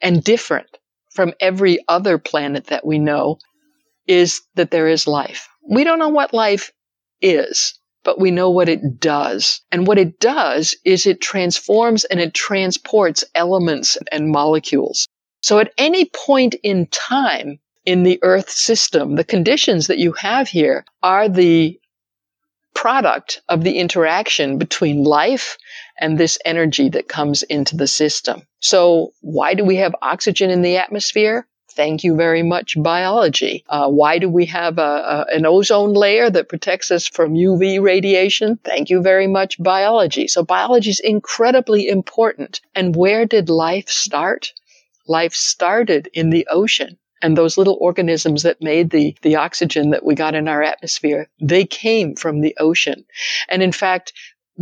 and 0.00 0.22
different 0.22 0.68
from 1.10 1.34
every 1.40 1.78
other 1.88 2.18
planet 2.18 2.66
that 2.66 2.86
we 2.86 2.98
know 2.98 3.38
is 4.06 4.42
that 4.54 4.70
there 4.70 4.88
is 4.88 5.06
life. 5.06 5.48
We 5.68 5.84
don't 5.84 5.98
know 5.98 6.08
what 6.08 6.32
life 6.32 6.72
is, 7.20 7.78
but 8.04 8.18
we 8.20 8.30
know 8.30 8.50
what 8.50 8.68
it 8.68 8.98
does. 8.98 9.60
And 9.70 9.86
what 9.86 9.98
it 9.98 10.20
does 10.20 10.74
is 10.84 11.06
it 11.06 11.20
transforms 11.20 12.04
and 12.04 12.20
it 12.20 12.34
transports 12.34 13.24
elements 13.34 13.98
and 14.10 14.30
molecules. 14.30 15.06
So 15.42 15.58
at 15.58 15.72
any 15.78 16.06
point 16.06 16.54
in 16.62 16.86
time 16.88 17.58
in 17.84 18.02
the 18.02 18.18
Earth 18.22 18.50
system, 18.50 19.16
the 19.16 19.24
conditions 19.24 19.86
that 19.86 19.98
you 19.98 20.12
have 20.12 20.48
here 20.48 20.84
are 21.02 21.28
the 21.28 21.78
product 22.74 23.42
of 23.48 23.62
the 23.64 23.78
interaction 23.78 24.58
between 24.58 25.04
life 25.04 25.58
and 25.98 26.16
this 26.16 26.38
energy 26.44 26.88
that 26.90 27.08
comes 27.08 27.42
into 27.42 27.76
the 27.76 27.86
system. 27.86 28.42
So 28.60 29.12
why 29.20 29.54
do 29.54 29.64
we 29.64 29.76
have 29.76 29.94
oxygen 30.02 30.50
in 30.50 30.62
the 30.62 30.78
atmosphere? 30.78 31.46
Thank 31.72 32.02
you 32.02 32.16
very 32.16 32.42
much, 32.42 32.74
biology. 32.82 33.64
Uh, 33.68 33.88
why 33.88 34.18
do 34.18 34.28
we 34.28 34.46
have 34.46 34.78
a, 34.78 34.82
a, 34.82 35.36
an 35.36 35.46
ozone 35.46 35.94
layer 35.94 36.28
that 36.28 36.48
protects 36.48 36.90
us 36.90 37.06
from 37.06 37.34
UV 37.34 37.80
radiation? 37.80 38.58
Thank 38.64 38.90
you 38.90 39.02
very 39.02 39.28
much, 39.28 39.62
biology. 39.62 40.26
So 40.26 40.42
biology 40.42 40.90
is 40.90 41.00
incredibly 41.00 41.88
important. 41.88 42.60
And 42.74 42.96
where 42.96 43.24
did 43.24 43.48
life 43.48 43.88
start? 43.88 44.52
Life 45.06 45.32
started 45.32 46.08
in 46.12 46.30
the 46.30 46.46
ocean. 46.50 46.98
And 47.22 47.36
those 47.36 47.58
little 47.58 47.78
organisms 47.80 48.42
that 48.42 48.62
made 48.62 48.90
the, 48.90 49.16
the 49.22 49.36
oxygen 49.36 49.90
that 49.90 50.04
we 50.04 50.14
got 50.14 50.34
in 50.34 50.48
our 50.48 50.62
atmosphere, 50.62 51.28
they 51.40 51.64
came 51.64 52.16
from 52.16 52.40
the 52.40 52.56
ocean. 52.58 53.04
And 53.48 53.62
in 53.62 53.72
fact, 53.72 54.12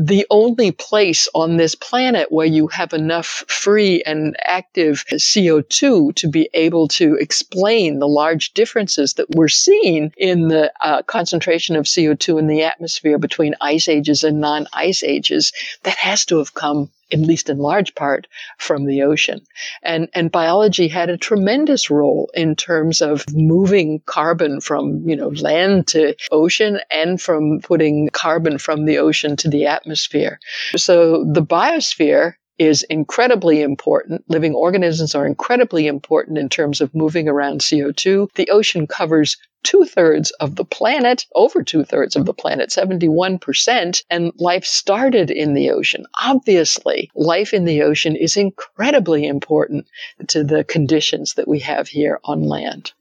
the 0.00 0.24
only 0.30 0.70
place 0.70 1.28
on 1.34 1.56
this 1.56 1.74
planet 1.74 2.30
where 2.30 2.46
you 2.46 2.68
have 2.68 2.92
enough 2.92 3.44
free 3.48 4.00
and 4.06 4.36
active 4.44 5.04
CO2 5.10 6.14
to 6.14 6.28
be 6.28 6.48
able 6.54 6.86
to 6.86 7.16
explain 7.16 7.98
the 7.98 8.06
large 8.06 8.52
differences 8.52 9.14
that 9.14 9.26
we're 9.34 9.48
seeing 9.48 10.12
in 10.16 10.48
the 10.48 10.72
uh, 10.84 11.02
concentration 11.02 11.74
of 11.74 11.86
CO2 11.86 12.38
in 12.38 12.46
the 12.46 12.62
atmosphere 12.62 13.18
between 13.18 13.56
ice 13.60 13.88
ages 13.88 14.22
and 14.22 14.40
non-ice 14.40 15.02
ages, 15.02 15.52
that 15.82 15.96
has 15.96 16.24
to 16.26 16.38
have 16.38 16.54
come 16.54 16.92
at 17.12 17.20
least 17.20 17.48
in 17.48 17.58
large 17.58 17.94
part, 17.94 18.26
from 18.58 18.86
the 18.86 19.02
ocean. 19.02 19.40
And, 19.82 20.08
and 20.14 20.30
biology 20.30 20.88
had 20.88 21.10
a 21.10 21.16
tremendous 21.16 21.90
role 21.90 22.30
in 22.34 22.56
terms 22.56 23.00
of 23.00 23.24
moving 23.32 24.02
carbon 24.06 24.60
from, 24.60 25.02
you 25.08 25.16
know, 25.16 25.28
land 25.28 25.86
to 25.88 26.14
ocean 26.30 26.80
and 26.90 27.20
from 27.20 27.60
putting 27.60 28.08
carbon 28.12 28.58
from 28.58 28.84
the 28.84 28.98
ocean 28.98 29.36
to 29.36 29.48
the 29.48 29.66
atmosphere. 29.66 30.38
So 30.76 31.24
the 31.24 31.42
biosphere 31.42 32.34
is 32.58 32.82
incredibly 32.84 33.62
important. 33.62 34.24
Living 34.28 34.54
organisms 34.54 35.14
are 35.14 35.26
incredibly 35.26 35.86
important 35.86 36.38
in 36.38 36.48
terms 36.48 36.80
of 36.80 36.94
moving 36.94 37.28
around 37.28 37.60
CO2. 37.60 38.32
The 38.34 38.50
ocean 38.50 38.86
covers 38.86 39.36
two 39.62 39.84
thirds 39.84 40.30
of 40.40 40.56
the 40.56 40.64
planet, 40.64 41.26
over 41.34 41.62
two 41.62 41.84
thirds 41.84 42.16
of 42.16 42.26
the 42.26 42.34
planet, 42.34 42.70
71%, 42.70 44.02
and 44.10 44.32
life 44.38 44.64
started 44.64 45.30
in 45.30 45.54
the 45.54 45.70
ocean. 45.70 46.06
Obviously, 46.22 47.10
life 47.14 47.52
in 47.52 47.64
the 47.64 47.82
ocean 47.82 48.16
is 48.16 48.36
incredibly 48.36 49.26
important 49.26 49.86
to 50.28 50.44
the 50.44 50.64
conditions 50.64 51.34
that 51.34 51.48
we 51.48 51.58
have 51.60 51.88
here 51.88 52.20
on 52.24 52.42
land. 52.42 52.92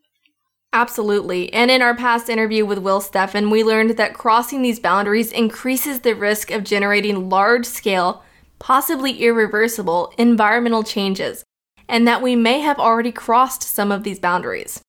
Absolutely. 0.74 1.52
And 1.54 1.72
in 1.72 1.82
our 1.82 1.96
past 1.96 2.30
interview 2.30 2.66
with 2.66 2.80
Will 2.80 3.02
Steffen, 3.02 3.50
we 3.50 3.64
learned 3.64 3.92
that 3.92 4.14
crossing 4.14 4.62
these 4.62 4.80
boundaries 4.80 5.32
increases 5.32 6.02
the 6.02 6.14
risk 6.14 6.52
of 6.52 6.64
generating 6.64 7.30
large 7.30 7.66
scale 7.66 8.24
possibly 8.60 9.24
irreversible, 9.24 10.14
environmental 10.18 10.84
changes, 10.84 11.44
and 11.88 12.08
that 12.08 12.22
we 12.22 12.36
may 12.36 12.60
have 12.60 12.80
already 12.80 13.12
crossed 13.12 13.64
some 13.64 13.92
of 13.92 14.04
these 14.04 14.20
boundaries. 14.20 14.82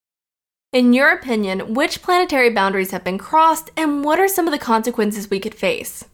In 0.73 0.93
your 0.93 1.11
opinion, 1.11 1.75
which 1.75 2.03
planetary 2.03 2.51
boundaries 2.51 2.91
have 2.91 3.05
been 3.05 3.19
crossed, 3.19 3.71
and 3.77 4.05
what 4.05 4.21
are 4.21 4.29
some 4.29 4.47
of 4.47 4.53
the 4.53 4.59
consequences 4.59 5.31
we 5.31 5.41
could 5.41 5.55
face? 5.55 6.05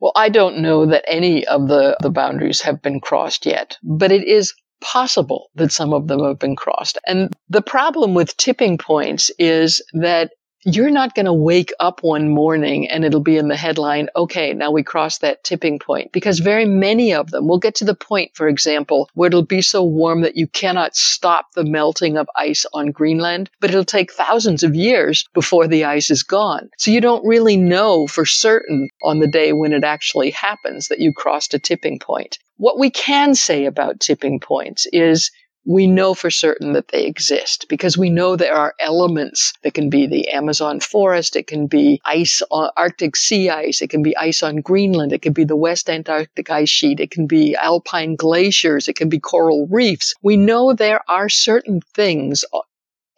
Well, 0.00 0.12
I 0.16 0.28
don't 0.28 0.58
know 0.58 0.86
that 0.86 1.04
any 1.06 1.46
of 1.46 1.68
the, 1.68 1.96
the 2.02 2.10
boundaries 2.10 2.60
have 2.62 2.82
been 2.82 2.98
crossed 2.98 3.46
yet, 3.46 3.76
but 3.84 4.10
it 4.10 4.26
is 4.26 4.52
possible 4.82 5.50
that 5.54 5.70
some 5.70 5.92
of 5.92 6.08
them 6.08 6.24
have 6.24 6.40
been 6.40 6.56
crossed. 6.56 6.98
And 7.06 7.32
the 7.48 7.62
problem 7.62 8.12
with 8.12 8.36
tipping 8.36 8.78
points 8.78 9.30
is 9.38 9.80
that 9.92 10.32
you're 10.64 10.90
not 10.90 11.14
going 11.14 11.26
to 11.26 11.32
wake 11.32 11.72
up 11.80 12.02
one 12.02 12.28
morning 12.28 12.88
and 12.88 13.04
it'll 13.04 13.20
be 13.20 13.36
in 13.36 13.48
the 13.48 13.56
headline, 13.56 14.08
okay, 14.14 14.52
now 14.52 14.70
we 14.70 14.82
crossed 14.82 15.20
that 15.20 15.42
tipping 15.44 15.78
point. 15.78 16.12
Because 16.12 16.38
very 16.38 16.64
many 16.64 17.12
of 17.12 17.30
them 17.30 17.48
will 17.48 17.58
get 17.58 17.74
to 17.76 17.84
the 17.84 17.94
point, 17.94 18.30
for 18.34 18.48
example, 18.48 19.08
where 19.14 19.28
it'll 19.28 19.42
be 19.42 19.62
so 19.62 19.82
warm 19.82 20.22
that 20.22 20.36
you 20.36 20.46
cannot 20.46 20.94
stop 20.94 21.52
the 21.54 21.64
melting 21.64 22.16
of 22.16 22.28
ice 22.36 22.64
on 22.72 22.90
Greenland, 22.90 23.50
but 23.60 23.70
it'll 23.70 23.84
take 23.84 24.12
thousands 24.12 24.62
of 24.62 24.74
years 24.74 25.28
before 25.34 25.66
the 25.66 25.84
ice 25.84 26.10
is 26.10 26.22
gone. 26.22 26.70
So 26.78 26.90
you 26.90 27.00
don't 27.00 27.26
really 27.26 27.56
know 27.56 28.06
for 28.06 28.24
certain 28.24 28.88
on 29.02 29.18
the 29.18 29.26
day 29.26 29.52
when 29.52 29.72
it 29.72 29.84
actually 29.84 30.30
happens 30.30 30.88
that 30.88 31.00
you 31.00 31.12
crossed 31.12 31.54
a 31.54 31.58
tipping 31.58 31.98
point. 31.98 32.38
What 32.58 32.78
we 32.78 32.90
can 32.90 33.34
say 33.34 33.64
about 33.64 33.98
tipping 33.98 34.38
points 34.38 34.86
is 34.92 35.32
we 35.64 35.86
know 35.86 36.12
for 36.12 36.30
certain 36.30 36.72
that 36.72 36.88
they 36.88 37.04
exist 37.04 37.66
because 37.68 37.96
we 37.96 38.10
know 38.10 38.34
there 38.34 38.56
are 38.56 38.74
elements 38.80 39.52
that 39.62 39.74
can 39.74 39.90
be 39.90 40.06
the 40.06 40.30
Amazon 40.30 40.80
forest, 40.80 41.36
it 41.36 41.46
can 41.46 41.66
be 41.66 42.00
ice 42.04 42.42
on 42.50 42.70
Arctic 42.76 43.14
sea 43.14 43.48
ice, 43.48 43.80
it 43.80 43.88
can 43.88 44.02
be 44.02 44.16
ice 44.16 44.42
on 44.42 44.56
Greenland, 44.56 45.12
it 45.12 45.22
can 45.22 45.32
be 45.32 45.44
the 45.44 45.56
West 45.56 45.88
Antarctic 45.88 46.50
ice 46.50 46.68
sheet, 46.68 46.98
it 46.98 47.10
can 47.10 47.26
be 47.26 47.54
alpine 47.54 48.16
glaciers, 48.16 48.88
it 48.88 48.96
can 48.96 49.08
be 49.08 49.20
coral 49.20 49.68
reefs. 49.70 50.14
We 50.22 50.36
know 50.36 50.72
there 50.72 51.00
are 51.08 51.28
certain 51.28 51.80
things 51.94 52.44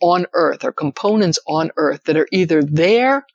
on 0.03 0.27
Earth 0.35 0.65
or 0.65 0.73
components 0.73 1.39
on 1.47 1.71
Earth 1.77 2.05
that 2.05 2.17
are 2.17 2.29
either 2.31 2.63
there 2.63 3.27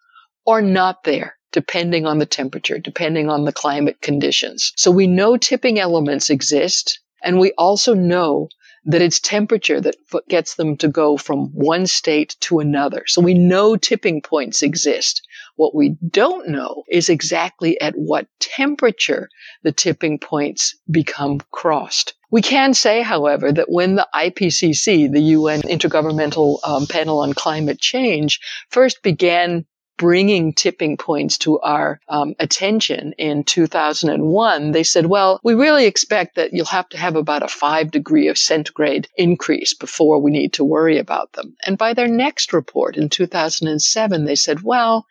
or 0.46 0.62
not 0.62 1.04
there 1.04 1.36
depending 1.52 2.06
on 2.06 2.20
the 2.20 2.28
temperature, 2.28 2.78
depending 2.78 3.28
on 3.28 3.46
the 3.46 3.52
climate 3.52 4.00
conditions. 4.02 4.72
So 4.76 4.92
we 4.92 5.08
know 5.08 5.36
tipping 5.36 5.80
elements 5.80 6.30
exist, 6.30 7.00
and 7.24 7.40
we 7.40 7.54
also 7.58 7.96
know 7.96 8.50
that 8.86 9.02
it's 9.02 9.20
temperature 9.20 9.82
that 9.82 9.96
gets 10.30 10.56
them 10.56 10.78
to 10.78 10.88
go 10.88 11.18
from 11.18 11.48
one 11.48 11.86
state 11.86 12.36
to 12.42 12.60
another. 12.60 13.04
So 13.08 13.22
we 13.22 13.34
know 13.34 13.76
tipping 13.76 14.22
points 14.22 14.62
exist. 14.62 15.22
What 15.56 15.76
we 15.76 15.98
don't 16.10 16.50
know 16.50 16.84
is 16.90 17.10
exactly 17.10 17.80
at 17.82 17.94
what 17.96 18.28
temperature 18.40 19.30
the 19.64 19.72
tipping 19.72 20.20
points 20.20 20.76
become 20.90 21.42
crossed. 21.52 22.14
We 22.32 22.42
can 22.42 22.74
say, 22.74 23.02
however, 23.02 23.52
that 23.52 23.70
when 23.70 23.96
the 23.96 24.08
IPCC, 24.14 25.12
the 25.12 25.22
UN 25.22 25.62
Intergovernmental 25.64 26.60
um, 26.64 26.86
Panel 26.88 27.20
on 27.20 27.34
Climate 27.34 27.80
Change, 27.80 28.40
first 28.70 29.02
began 29.02 29.66
bringing 30.00 30.54
tipping 30.54 30.96
points 30.96 31.38
to 31.38 31.60
our 31.60 32.00
um, 32.08 32.34
attention 32.40 33.14
in 33.18 33.44
2001, 33.44 34.72
they 34.72 34.82
said, 34.82 35.06
well, 35.06 35.42
we 35.44 35.54
really 35.54 35.86
expect 35.86 36.36
that 36.36 36.54
you'll 36.54 36.66
have 36.66 36.88
to 36.90 36.98
have 36.98 37.18
about 37.18 37.44
a 37.44 37.50
five 37.50 37.92
degree 37.92 38.30
of 38.30 38.38
centigrade 38.38 39.08
increase 39.18 39.74
before 39.74 40.20
we 40.22 40.32
need 40.32 40.54
to 40.54 40.64
worry 40.64 40.98
about 40.98 41.34
them. 41.34 41.56
And 41.68 41.78
by 41.78 41.94
their 41.94 42.08
next 42.08 42.54
report 42.54 42.96
in 42.96 43.10
2007, 43.10 44.26
they 44.26 44.36
said, 44.36 44.64
well, 44.64 45.06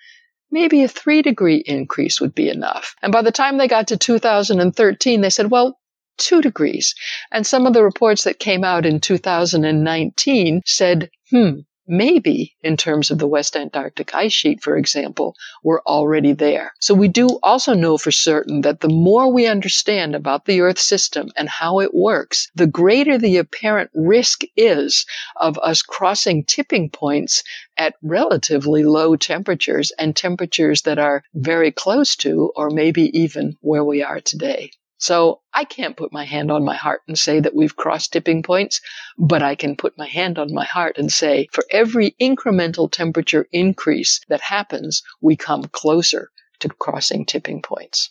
maybe 0.50 0.82
a 0.82 0.88
three 0.88 1.20
degree 1.20 1.62
increase 1.66 2.18
would 2.18 2.34
be 2.34 2.48
enough. 2.48 2.96
And 3.02 3.12
by 3.12 3.20
the 3.20 3.30
time 3.30 3.58
they 3.58 3.68
got 3.68 3.88
to 3.88 3.98
2013, 3.98 5.20
they 5.20 5.30
said, 5.30 5.50
well, 5.50 5.78
two 6.16 6.40
degrees. 6.40 6.94
And 7.30 7.46
some 7.46 7.66
of 7.66 7.74
the 7.74 7.84
reports 7.84 8.24
that 8.24 8.38
came 8.38 8.64
out 8.64 8.86
in 8.86 9.00
2019 9.00 10.62
said, 10.64 11.10
hmm, 11.30 11.60
maybe 11.88 12.54
in 12.62 12.76
terms 12.76 13.10
of 13.10 13.18
the 13.18 13.26
West 13.26 13.56
Antarctic 13.56 14.14
ice 14.14 14.32
sheet, 14.32 14.62
for 14.62 14.76
example, 14.76 15.34
we're 15.64 15.80
already 15.82 16.32
there. 16.32 16.72
So 16.80 16.94
we 16.94 17.08
do 17.08 17.38
also 17.42 17.74
know 17.74 17.98
for 17.98 18.10
certain 18.10 18.60
that 18.60 18.80
the 18.80 18.88
more 18.88 19.32
we 19.32 19.46
understand 19.46 20.14
about 20.14 20.44
the 20.44 20.60
Earth 20.60 20.78
system 20.78 21.30
and 21.36 21.48
how 21.48 21.80
it 21.80 21.94
works, 21.94 22.50
the 22.54 22.66
greater 22.66 23.18
the 23.18 23.38
apparent 23.38 23.90
risk 23.94 24.42
is 24.56 25.06
of 25.36 25.58
us 25.58 25.82
crossing 25.82 26.44
tipping 26.44 26.90
points 26.90 27.42
at 27.76 27.94
relatively 28.02 28.84
low 28.84 29.16
temperatures 29.16 29.92
and 29.98 30.14
temperatures 30.14 30.82
that 30.82 30.98
are 30.98 31.22
very 31.34 31.72
close 31.72 32.16
to 32.16 32.52
or 32.54 32.70
maybe 32.70 33.18
even 33.18 33.56
where 33.60 33.84
we 33.84 34.02
are 34.02 34.20
today. 34.20 34.70
So 34.98 35.40
I 35.54 35.64
can't 35.64 35.96
put 35.96 36.12
my 36.12 36.24
hand 36.24 36.50
on 36.50 36.64
my 36.64 36.74
heart 36.74 37.02
and 37.06 37.16
say 37.16 37.38
that 37.40 37.54
we've 37.54 37.76
crossed 37.76 38.12
tipping 38.12 38.42
points, 38.42 38.80
but 39.16 39.42
I 39.42 39.54
can 39.54 39.76
put 39.76 39.96
my 39.96 40.06
hand 40.06 40.38
on 40.38 40.52
my 40.52 40.64
heart 40.64 40.98
and 40.98 41.12
say 41.12 41.48
for 41.52 41.64
every 41.70 42.16
incremental 42.20 42.90
temperature 42.90 43.46
increase 43.52 44.20
that 44.28 44.40
happens, 44.40 45.02
we 45.20 45.36
come 45.36 45.64
closer 45.64 46.30
to 46.58 46.68
crossing 46.68 47.24
tipping 47.24 47.62
points. 47.62 48.10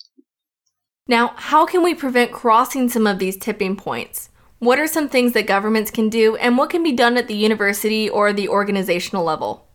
Now, 1.09 1.33
how 1.35 1.65
can 1.65 1.83
we 1.83 1.93
prevent 1.93 2.31
crossing 2.31 2.89
some 2.89 3.05
of 3.05 3.19
these 3.19 3.37
tipping 3.37 3.75
points? 3.75 4.29
What 4.59 4.79
are 4.79 4.87
some 4.87 5.07
things 5.07 5.33
that 5.33 5.45
governments 5.45 5.91
can 5.91 6.09
do, 6.09 6.35
and 6.37 6.57
what 6.57 6.69
can 6.69 6.83
be 6.83 6.91
done 6.91 7.15
at 7.17 7.27
the 7.27 7.35
university 7.35 8.09
or 8.09 8.33
the 8.33 8.49
organizational 8.49 9.23
level? 9.23 9.66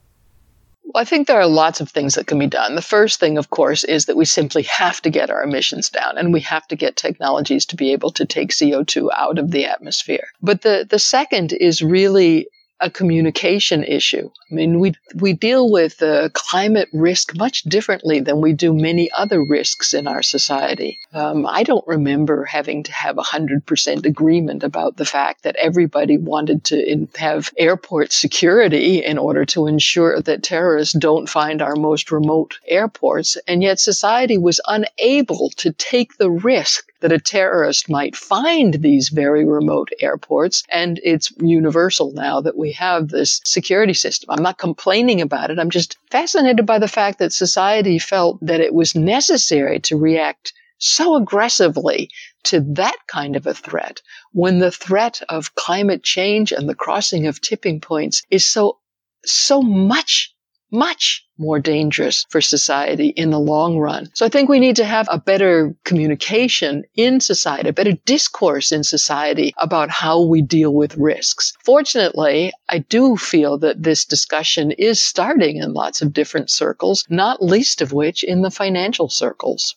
Well, 0.93 1.01
I 1.01 1.05
think 1.07 1.27
there 1.27 1.41
are 1.41 1.47
lots 1.47 1.81
of 1.81 1.89
things 1.89 2.17
that 2.17 2.27
can 2.27 2.39
be 2.39 2.47
done. 2.47 2.75
The 2.75 2.83
first 2.83 3.19
thing, 3.19 3.39
of 3.39 3.49
course, 3.49 3.83
is 3.83 4.05
that 4.07 4.17
we 4.17 4.27
simply 4.27 4.63
have 4.65 5.01
to 5.03 5.11
get 5.11 5.31
our 5.31 5.43
emissions 5.43 5.89
down 5.89 6.19
and 6.19 6.35
we 6.35 6.41
have 6.41 6.69
to 6.69 6.77
get 6.77 6.97
technologies 6.97 7.65
to 7.67 7.77
be 7.77 7.93
able 7.93 8.11
to 8.11 8.27
take 8.27 8.51
CO2 8.51 9.09
out 9.17 9.39
of 9.39 9.53
the 9.53 9.65
atmosphere. 9.65 10.29
But 10.43 10.61
the, 10.61 10.87
the 10.89 10.99
second 10.99 11.55
is 11.55 11.81
really 11.81 12.49
a 12.83 12.91
communication 12.91 13.85
issue. 13.85 14.29
I 14.51 14.55
mean, 14.55 14.81
we 14.81 14.95
we 15.15 15.33
deal 15.33 15.71
with 15.71 16.03
uh, 16.03 16.29
climate 16.35 16.89
risk 16.93 17.37
much 17.37 17.63
differently 17.63 18.21
than 18.21 18.41
we 18.41 18.53
do 18.53 18.75
many 18.75 19.09
other 19.17 19.43
risks 19.43 19.95
in 19.95 20.07
our 20.09 20.23
society. 20.23 20.99
Um, 21.15 21.47
I 21.47 21.63
don't 21.63 21.87
remember 21.87 22.45
having 22.45 22.83
to 22.83 22.93
have 22.93 23.17
a 23.19 23.23
hundred 23.23 23.65
percent 23.65 24.05
agreement 24.05 24.65
about 24.65 24.97
the 24.97 25.05
fact 25.05 25.45
that 25.45 25.57
everybody 25.57 26.19
wanted 26.19 26.65
to 26.65 26.93
in, 26.93 27.09
have 27.17 27.53
airport 27.57 28.13
security 28.13 29.03
in 29.05 29.17
order 29.17 29.45
to 29.47 29.69
ensure 29.69 30.21
that 30.21 30.43
terrorists 30.43 30.99
don't 30.99 31.29
find 31.29 31.63
our 31.63 31.77
most 31.77 32.11
remote 32.11 32.59
airports, 32.67 33.39
and 33.47 33.63
yet 33.63 33.79
society 33.79 34.39
was 34.39 34.61
unable 34.67 35.51
to 35.57 35.73
take 35.73 36.19
the 36.19 36.31
risk 36.31 36.92
that 37.03 37.13
a 37.13 37.21
terrorist 37.21 37.91
might 37.91 38.17
find 38.17 38.75
these 38.75 39.11
very 39.11 39.45
remote 39.45 39.91
airports. 40.01 40.63
And 40.71 41.01
it's 41.05 41.31
universal 41.41 42.13
now 42.13 42.41
that 42.41 42.57
we 42.57 42.73
have 42.73 43.09
this 43.09 43.41
security 43.45 43.95
system. 43.95 44.31
I'm 44.31 44.43
not 44.43 44.59
complaining 44.59 45.21
about 45.21 45.51
it. 45.51 45.59
I'm 45.59 45.71
just 45.71 45.99
fascinated 46.11 46.65
by 46.65 46.79
the 46.79 46.89
fact 46.89 47.19
that 47.19 47.33
society 47.33 47.99
felt 47.99 48.39
that 48.41 48.61
it 48.61 48.73
was 48.75 48.95
necessary 48.95 49.79
to 49.81 49.97
react 49.97 50.53
so 50.79 51.15
aggressively 51.15 52.11
to 52.45 52.61
that 52.61 52.97
kind 53.07 53.37
of 53.37 53.47
a 53.47 53.55
threat 53.55 54.01
when 54.33 54.59
the 54.59 54.71
threat 54.71 55.21
of 55.29 55.55
climate 55.55 56.03
change 56.03 56.51
and 56.51 56.69
the 56.69 56.75
crossing 56.75 57.27
of 57.27 57.41
tipping 57.41 57.81
points 57.81 58.23
is 58.31 58.51
so 58.51 58.79
so 59.25 59.63
much 59.63 60.35
much 60.73 61.22
more 61.39 61.59
dangerous 61.59 62.27
for 62.31 62.41
society 62.41 63.09
in 63.09 63.31
the 63.31 63.39
long 63.41 63.79
run. 63.79 64.09
So 64.15 64.25
I 64.27 64.29
think 64.29 64.49
we 64.49 64.61
need 64.61 64.77
to 64.77 64.85
have 64.85 65.09
a 65.11 65.19
better 65.19 65.75
communication 65.85 66.85
in 66.95 67.21
society, 67.21 67.69
a 67.69 67.73
better 67.73 67.93
discourse 68.05 68.73
in 68.73 68.85
society 68.85 69.53
about 69.59 69.91
how 69.91 70.23
we 70.23 70.43
deal 70.43 70.75
with 70.75 70.97
risks. 70.97 71.53
Fortunately, 71.65 72.53
I 72.69 72.79
do 72.79 73.17
feel 73.17 73.59
that 73.59 73.83
this 73.83 74.05
discussion 74.05 74.73
is 74.73 75.03
starting 75.03 75.57
in 75.57 75.73
lots 75.73 76.03
of 76.03 76.13
different 76.13 76.51
circles, 76.51 77.05
not 77.09 77.43
least 77.43 77.81
of 77.81 77.93
which 77.93 78.23
in 78.23 78.43
the 78.43 78.51
financial 78.51 79.09
circles. 79.09 79.77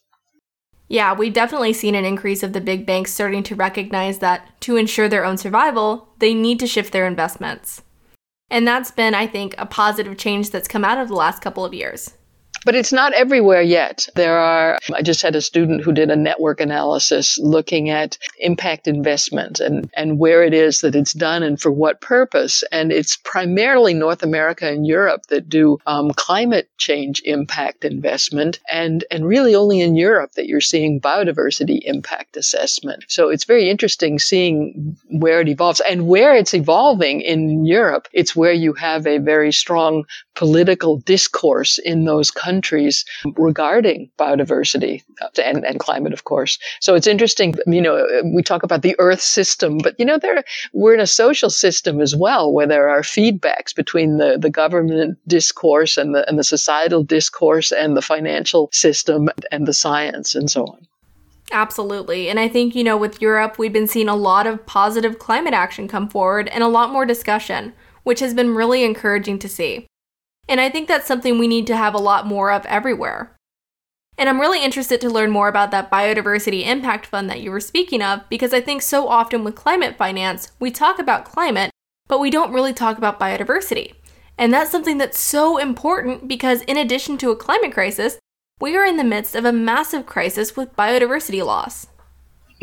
Yeah, 0.87 1.13
we've 1.13 1.33
definitely 1.33 1.73
seen 1.73 1.95
an 1.95 2.05
increase 2.05 2.43
of 2.43 2.53
the 2.53 2.61
big 2.61 2.85
banks 2.85 3.11
starting 3.11 3.41
to 3.43 3.55
recognize 3.55 4.19
that 4.19 4.61
to 4.61 4.75
ensure 4.75 5.09
their 5.09 5.25
own 5.25 5.37
survival, 5.37 6.09
they 6.19 6.33
need 6.33 6.59
to 6.59 6.67
shift 6.67 6.93
their 6.93 7.07
investments. 7.07 7.81
And 8.49 8.67
that's 8.67 8.91
been, 8.91 9.15
I 9.15 9.27
think, 9.27 9.55
a 9.57 9.65
positive 9.65 10.17
change 10.17 10.51
that's 10.51 10.67
come 10.67 10.85
out 10.85 10.97
of 10.97 11.07
the 11.07 11.15
last 11.15 11.41
couple 11.41 11.65
of 11.65 11.73
years. 11.73 12.13
But 12.65 12.73
it's 12.73 12.91
not 12.91 13.13
everywhere 13.13 13.61
yet. 13.61 14.09
There 14.15 14.37
are, 14.37 14.79
I 14.91 15.03
just 15.03 15.21
had 15.21 15.35
a 15.35 15.41
student 15.41 15.83
who 15.83 15.93
did 15.93 16.09
a 16.09 16.15
network 16.15 16.59
analysis 16.59 17.37
looking 17.37 17.91
at 17.91 18.17
impact 18.39 18.87
investment 18.87 19.59
and, 19.59 19.87
and 19.93 20.17
where 20.17 20.43
it 20.43 20.53
is 20.53 20.81
that 20.81 20.95
it's 20.95 21.13
done 21.13 21.43
and 21.43 21.61
for 21.61 21.71
what 21.71 22.01
purpose. 22.01 22.63
And 22.71 22.91
it's 22.91 23.17
primarily 23.17 23.93
North 23.93 24.23
America 24.23 24.67
and 24.67 24.87
Europe 24.87 25.27
that 25.27 25.47
do 25.47 25.77
um, 25.85 26.09
climate 26.11 26.67
change 26.77 27.21
impact 27.23 27.85
investment 27.85 28.59
and, 28.71 29.05
and 29.11 29.27
really 29.27 29.53
only 29.53 29.79
in 29.79 29.95
Europe 29.95 30.31
that 30.31 30.47
you're 30.47 30.59
seeing 30.59 30.99
biodiversity 30.99 31.81
impact 31.83 32.35
assessment. 32.35 33.05
So 33.07 33.29
it's 33.29 33.43
very 33.45 33.69
interesting 33.69 34.17
seeing 34.17 34.97
where 35.11 35.41
it 35.41 35.49
evolves 35.49 35.81
and 35.87 36.07
where 36.07 36.35
it's 36.35 36.55
evolving 36.55 37.21
in 37.21 37.63
Europe. 37.63 38.07
It's 38.11 38.35
where 38.35 38.53
you 38.53 38.73
have 38.73 39.05
a 39.05 39.19
very 39.19 39.51
strong 39.51 40.05
political 40.35 40.97
discourse 40.97 41.77
in 41.79 42.05
those 42.05 42.29
countries 42.31 43.05
regarding 43.37 44.09
biodiversity 44.19 45.01
and, 45.43 45.65
and 45.65 45.79
climate, 45.79 46.13
of 46.13 46.25
course. 46.25 46.59
So 46.79 46.95
it's 46.95 47.07
interesting, 47.07 47.55
you 47.67 47.81
know, 47.81 48.05
we 48.33 48.43
talk 48.43 48.63
about 48.63 48.81
the 48.81 48.95
earth 48.99 49.21
system, 49.21 49.77
but 49.79 49.95
you 49.97 50.05
know, 50.05 50.17
there, 50.17 50.43
we're 50.73 50.93
in 50.93 50.99
a 50.99 51.07
social 51.07 51.49
system 51.49 52.01
as 52.01 52.15
well 52.15 52.51
where 52.51 52.67
there 52.67 52.89
are 52.89 53.01
feedbacks 53.01 53.73
between 53.75 54.17
the, 54.17 54.37
the 54.37 54.49
government 54.49 55.17
discourse 55.27 55.97
and 55.97 56.13
the, 56.13 56.27
and 56.27 56.37
the 56.37 56.43
societal 56.43 57.03
discourse 57.03 57.71
and 57.71 57.95
the 57.95 58.01
financial 58.01 58.69
system 58.71 59.29
and 59.51 59.67
the 59.67 59.73
science 59.73 60.35
and 60.35 60.51
so 60.51 60.65
on. 60.65 60.87
Absolutely. 61.51 62.27
And 62.27 62.39
I 62.39 62.47
think, 62.47 62.75
you 62.75 62.83
know, 62.83 62.97
with 62.97 63.21
Europe, 63.21 63.59
we've 63.59 63.71
been 63.71 63.87
seeing 63.87 64.09
a 64.09 64.15
lot 64.15 64.47
of 64.47 64.65
positive 64.65 65.19
climate 65.19 65.53
action 65.53 65.87
come 65.87 66.09
forward 66.09 66.47
and 66.49 66.63
a 66.63 66.67
lot 66.67 66.91
more 66.91 67.05
discussion, 67.05 67.73
which 68.03 68.19
has 68.19 68.33
been 68.33 68.55
really 68.55 68.83
encouraging 68.83 69.39
to 69.39 69.47
see. 69.47 69.87
And 70.47 70.61
I 70.61 70.69
think 70.69 70.87
that's 70.87 71.07
something 71.07 71.37
we 71.37 71.47
need 71.47 71.67
to 71.67 71.77
have 71.77 71.93
a 71.93 71.99
lot 71.99 72.27
more 72.27 72.51
of 72.51 72.65
everywhere. 72.65 73.35
And 74.17 74.29
I'm 74.29 74.39
really 74.39 74.63
interested 74.63 75.01
to 75.01 75.09
learn 75.09 75.31
more 75.31 75.49
about 75.49 75.71
that 75.71 75.91
biodiversity 75.91 76.65
impact 76.65 77.05
fund 77.05 77.29
that 77.29 77.41
you 77.41 77.51
were 77.51 77.59
speaking 77.59 78.01
of 78.01 78.21
because 78.29 78.53
I 78.53 78.61
think 78.61 78.81
so 78.81 79.07
often 79.09 79.43
with 79.43 79.55
climate 79.55 79.97
finance, 79.97 80.51
we 80.59 80.71
talk 80.71 80.99
about 80.99 81.25
climate, 81.25 81.71
but 82.07 82.19
we 82.19 82.29
don't 82.29 82.53
really 82.53 82.73
talk 82.73 82.97
about 82.97 83.19
biodiversity. 83.19 83.93
And 84.37 84.53
that's 84.53 84.71
something 84.71 84.97
that's 84.97 85.19
so 85.19 85.57
important 85.57 86.27
because, 86.27 86.61
in 86.61 86.77
addition 86.77 87.17
to 87.19 87.31
a 87.31 87.35
climate 87.35 87.73
crisis, 87.73 88.17
we 88.59 88.75
are 88.75 88.85
in 88.85 88.97
the 88.97 89.03
midst 89.03 89.35
of 89.35 89.45
a 89.45 89.51
massive 89.51 90.05
crisis 90.05 90.55
with 90.55 90.75
biodiversity 90.75 91.45
loss. 91.45 91.87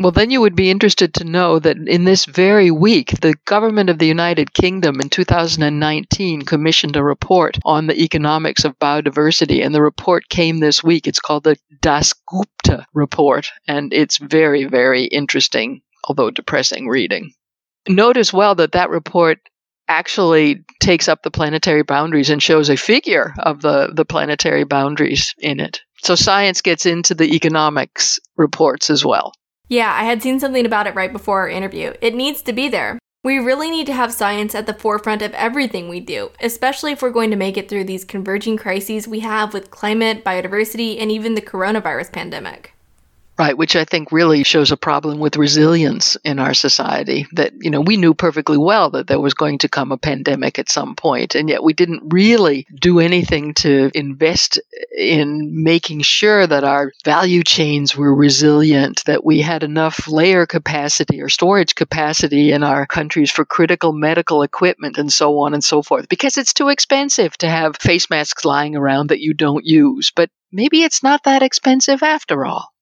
Well, 0.03 0.11
then 0.11 0.31
you 0.31 0.41
would 0.41 0.57
be 0.57 0.69
interested 0.69 1.13
to 1.13 1.23
know 1.23 1.59
that 1.59 1.77
in 1.77 2.03
this 2.03 2.25
very 2.25 2.69
week, 2.69 3.21
the 3.21 3.35
government 3.45 3.89
of 3.89 3.99
the 3.99 4.05
United 4.05 4.53
Kingdom 4.53 4.99
in 4.99 5.07
2019 5.07 6.41
commissioned 6.41 6.97
a 6.97 7.03
report 7.05 7.57
on 7.63 7.87
the 7.87 7.97
economics 7.97 8.65
of 8.65 8.77
biodiversity, 8.79 9.65
and 9.65 9.73
the 9.73 9.81
report 9.81 10.27
came 10.27 10.59
this 10.59 10.83
week. 10.83 11.07
It's 11.07 11.21
called 11.21 11.45
the 11.45 11.55
Das 11.79 12.13
Gupta 12.27 12.85
Report, 12.93 13.47
and 13.65 13.93
it's 13.93 14.17
very, 14.17 14.65
very 14.65 15.05
interesting, 15.05 15.81
although 16.05 16.31
depressing 16.31 16.89
reading. 16.89 17.31
Note 17.87 18.17
as 18.17 18.33
well 18.33 18.55
that 18.55 18.73
that 18.73 18.89
report 18.89 19.39
actually 19.87 20.65
takes 20.81 21.07
up 21.07 21.23
the 21.23 21.31
planetary 21.31 21.83
boundaries 21.83 22.29
and 22.29 22.43
shows 22.43 22.69
a 22.69 22.75
figure 22.75 23.33
of 23.39 23.61
the, 23.61 23.93
the 23.95 24.03
planetary 24.03 24.65
boundaries 24.65 25.33
in 25.37 25.61
it. 25.61 25.79
So 26.03 26.15
science 26.15 26.59
gets 26.59 26.85
into 26.85 27.15
the 27.15 27.33
economics 27.33 28.19
reports 28.35 28.89
as 28.89 29.05
well. 29.05 29.31
Yeah, 29.73 29.91
I 29.91 30.03
had 30.03 30.21
seen 30.21 30.39
something 30.39 30.67
about 30.67 30.85
it 30.85 30.93
right 30.93 31.11
before 31.11 31.39
our 31.39 31.49
interview. 31.49 31.93
It 31.99 32.13
needs 32.13 32.43
to 32.43 32.53
be 32.53 32.69
there. 32.69 32.99
We 33.23 33.39
really 33.39 33.71
need 33.71 33.87
to 33.87 33.93
have 33.93 34.13
science 34.13 34.53
at 34.53 34.67
the 34.67 34.73
forefront 34.75 35.23
of 35.23 35.33
everything 35.33 35.89
we 35.89 35.99
do, 35.99 36.29
especially 36.39 36.91
if 36.91 37.01
we're 37.01 37.09
going 37.09 37.31
to 37.31 37.35
make 37.35 37.57
it 37.57 37.69
through 37.69 37.85
these 37.85 38.05
converging 38.05 38.55
crises 38.55 39.07
we 39.07 39.21
have 39.21 39.51
with 39.51 39.71
climate, 39.71 40.23
biodiversity, 40.23 41.01
and 41.01 41.11
even 41.11 41.33
the 41.33 41.41
coronavirus 41.41 42.13
pandemic. 42.13 42.72
Right, 43.43 43.57
which 43.57 43.75
I 43.75 43.83
think 43.83 44.13
really 44.13 44.45
shows 44.45 44.71
a 44.71 44.77
problem 44.77 45.19
with 45.19 45.35
resilience 45.35 46.15
in 46.23 46.39
our 46.39 46.53
society. 46.53 47.27
That, 47.33 47.51
you 47.59 47.69
know, 47.69 47.81
we 47.81 47.97
knew 47.97 48.13
perfectly 48.13 48.57
well 48.57 48.89
that 48.91 49.07
there 49.07 49.19
was 49.19 49.33
going 49.33 49.57
to 49.57 49.67
come 49.67 49.91
a 49.91 49.97
pandemic 49.97 50.57
at 50.57 50.71
some 50.71 50.95
point, 50.95 51.35
and 51.35 51.49
yet 51.49 51.61
we 51.61 51.73
didn't 51.73 52.03
really 52.05 52.65
do 52.79 53.01
anything 53.01 53.53
to 53.55 53.91
invest 53.93 54.61
in 54.97 55.61
making 55.61 56.03
sure 56.03 56.47
that 56.47 56.63
our 56.63 56.93
value 57.03 57.43
chains 57.43 57.97
were 57.97 58.15
resilient, 58.15 59.03
that 59.07 59.25
we 59.25 59.41
had 59.41 59.61
enough 59.61 60.07
layer 60.07 60.45
capacity 60.45 61.21
or 61.21 61.27
storage 61.27 61.75
capacity 61.75 62.53
in 62.53 62.63
our 62.63 62.85
countries 62.85 63.29
for 63.29 63.43
critical 63.43 63.91
medical 63.91 64.41
equipment 64.41 64.97
and 64.97 65.11
so 65.11 65.39
on 65.39 65.53
and 65.53 65.65
so 65.65 65.81
forth, 65.81 66.07
because 66.07 66.37
it's 66.37 66.53
too 66.53 66.69
expensive 66.69 67.37
to 67.39 67.49
have 67.49 67.75
face 67.75 68.09
masks 68.09 68.45
lying 68.45 68.77
around 68.77 69.09
that 69.09 69.19
you 69.19 69.33
don't 69.33 69.65
use. 69.65 70.13
But 70.15 70.29
maybe 70.53 70.83
it's 70.83 71.03
not 71.03 71.25
that 71.25 71.43
expensive 71.43 72.01
after 72.03 72.45
all. 72.45 72.72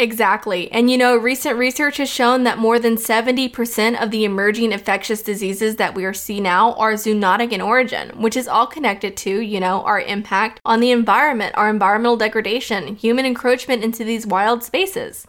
Exactly. 0.00 0.72
And 0.72 0.90
you 0.90 0.96
know, 0.96 1.14
recent 1.14 1.58
research 1.58 1.98
has 1.98 2.08
shown 2.08 2.44
that 2.44 2.56
more 2.56 2.78
than 2.78 2.96
70% 2.96 4.02
of 4.02 4.10
the 4.10 4.24
emerging 4.24 4.72
infectious 4.72 5.20
diseases 5.20 5.76
that 5.76 5.94
we 5.94 6.06
are 6.06 6.14
seeing 6.14 6.44
now 6.44 6.72
are 6.76 6.94
zoonotic 6.94 7.52
in 7.52 7.60
origin, 7.60 8.08
which 8.18 8.34
is 8.34 8.48
all 8.48 8.66
connected 8.66 9.14
to, 9.18 9.40
you 9.42 9.60
know, 9.60 9.82
our 9.82 10.00
impact 10.00 10.58
on 10.64 10.80
the 10.80 10.90
environment, 10.90 11.54
our 11.54 11.68
environmental 11.68 12.16
degradation, 12.16 12.96
human 12.96 13.26
encroachment 13.26 13.84
into 13.84 14.02
these 14.02 14.26
wild 14.26 14.64
spaces. 14.64 15.26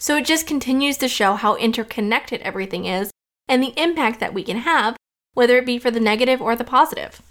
So 0.00 0.16
it 0.16 0.26
just 0.26 0.48
continues 0.48 0.96
to 0.96 1.06
show 1.06 1.34
how 1.34 1.54
interconnected 1.54 2.40
everything 2.40 2.86
is 2.86 3.12
and 3.46 3.62
the 3.62 3.80
impact 3.80 4.18
that 4.18 4.34
we 4.34 4.42
can 4.42 4.58
have, 4.58 4.96
whether 5.34 5.56
it 5.58 5.66
be 5.66 5.78
for 5.78 5.92
the 5.92 6.00
negative 6.00 6.42
or 6.42 6.56
the 6.56 6.64
positive. 6.64 7.22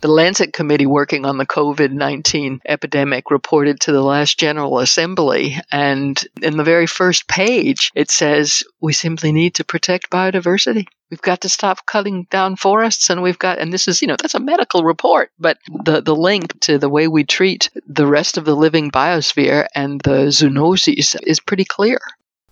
The 0.00 0.08
Lancet 0.08 0.52
Committee 0.52 0.86
working 0.86 1.24
on 1.24 1.38
the 1.38 1.46
COVID 1.46 1.92
19 1.92 2.60
epidemic 2.66 3.30
reported 3.30 3.80
to 3.80 3.92
the 3.92 4.02
last 4.02 4.38
General 4.38 4.78
Assembly. 4.78 5.56
And 5.70 6.22
in 6.42 6.56
the 6.56 6.64
very 6.64 6.86
first 6.86 7.28
page, 7.28 7.90
it 7.94 8.10
says 8.10 8.62
we 8.80 8.92
simply 8.92 9.32
need 9.32 9.54
to 9.54 9.64
protect 9.64 10.10
biodiversity. 10.10 10.86
We've 11.10 11.22
got 11.22 11.40
to 11.40 11.48
stop 11.48 11.86
cutting 11.86 12.26
down 12.30 12.56
forests, 12.56 13.08
and 13.08 13.22
we've 13.22 13.38
got, 13.38 13.58
and 13.58 13.72
this 13.72 13.88
is, 13.88 14.02
you 14.02 14.08
know, 14.08 14.16
that's 14.20 14.34
a 14.34 14.40
medical 14.40 14.84
report, 14.84 15.30
but 15.38 15.56
the, 15.84 16.02
the 16.02 16.14
link 16.14 16.60
to 16.60 16.76
the 16.76 16.90
way 16.90 17.08
we 17.08 17.24
treat 17.24 17.70
the 17.86 18.06
rest 18.06 18.36
of 18.36 18.44
the 18.44 18.56
living 18.56 18.90
biosphere 18.90 19.66
and 19.74 20.02
the 20.02 20.26
zoonoses 20.28 21.16
is 21.22 21.40
pretty 21.40 21.64
clear. 21.64 21.98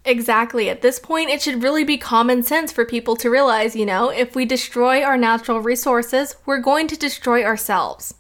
Exactly. 0.07 0.71
At 0.71 0.83
this 0.83 1.01
point, 1.01 1.31
it 1.31 1.43
should 1.43 1.65
really 1.65 1.83
be 1.83 1.99
common 1.99 2.45
sense 2.45 2.71
for 2.71 2.85
people 2.85 3.17
to 3.17 3.29
realize, 3.29 3.75
you 3.75 3.85
know, 3.85 4.09
if 4.09 4.37
we 4.37 4.45
destroy 4.45 5.03
our 5.03 5.17
natural 5.17 5.61
resources, 5.61 6.37
we're 6.47 6.61
going 6.61 6.87
to 6.87 6.97
destroy 6.97 7.45
ourselves. 7.45 8.15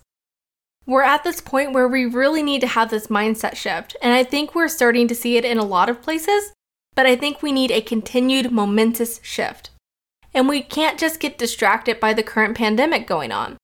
We're 0.85 1.05
at 1.05 1.22
this 1.22 1.40
point 1.40 1.72
where 1.72 1.87
we 1.87 2.05
really 2.05 2.42
need 2.42 2.61
to 2.62 2.66
have 2.66 2.90
this 2.90 3.07
mindset 3.07 3.55
shift, 3.55 3.96
and 4.03 4.12
I 4.12 4.25
think 4.25 4.53
we're 4.53 4.66
starting 4.66 5.07
to 5.07 5.14
see 5.14 5.37
it 5.37 5.44
in 5.44 5.59
a 5.59 5.64
lot 5.64 5.88
of 5.88 6.03
places, 6.03 6.53
but 6.96 7.07
I 7.07 7.14
think 7.14 7.40
we 7.40 7.53
need 7.53 7.70
a 7.70 7.81
continued 7.81 8.51
momentous 8.51 9.20
shift. 9.22 9.70
And 10.35 10.49
we 10.49 10.62
can't 10.62 10.99
just 10.99 11.20
get 11.20 11.38
distracted 11.38 12.01
by 12.01 12.14
the 12.14 12.22
current 12.25 12.57
pandemic 12.57 13.07
going 13.07 13.31
on. 13.31 13.59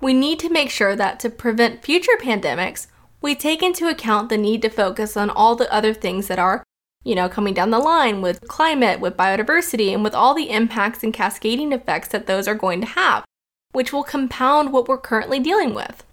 We 0.00 0.12
need 0.12 0.40
to 0.40 0.50
make 0.50 0.70
sure 0.70 0.96
that 0.96 1.20
to 1.20 1.30
prevent 1.30 1.84
future 1.84 2.18
pandemics, 2.20 2.88
we 3.22 3.36
take 3.36 3.62
into 3.62 3.88
account 3.88 4.28
the 4.28 4.38
need 4.38 4.62
to 4.62 4.70
focus 4.70 5.16
on 5.16 5.30
all 5.30 5.54
the 5.54 5.72
other 5.72 5.94
things 5.94 6.26
that 6.26 6.38
are 6.38 6.64
you 7.04 7.14
know, 7.14 7.28
coming 7.28 7.54
down 7.54 7.70
the 7.70 7.78
line 7.78 8.20
with 8.20 8.46
climate, 8.48 9.00
with 9.00 9.16
biodiversity, 9.16 9.92
and 9.92 10.04
with 10.04 10.14
all 10.14 10.34
the 10.34 10.50
impacts 10.50 11.02
and 11.02 11.14
cascading 11.14 11.72
effects 11.72 12.08
that 12.08 12.26
those 12.26 12.46
are 12.46 12.54
going 12.54 12.80
to 12.80 12.86
have, 12.86 13.24
which 13.72 13.92
will 13.92 14.04
compound 14.04 14.72
what 14.72 14.88
we're 14.88 14.98
currently 14.98 15.40
dealing 15.40 15.74
with. 15.74 16.04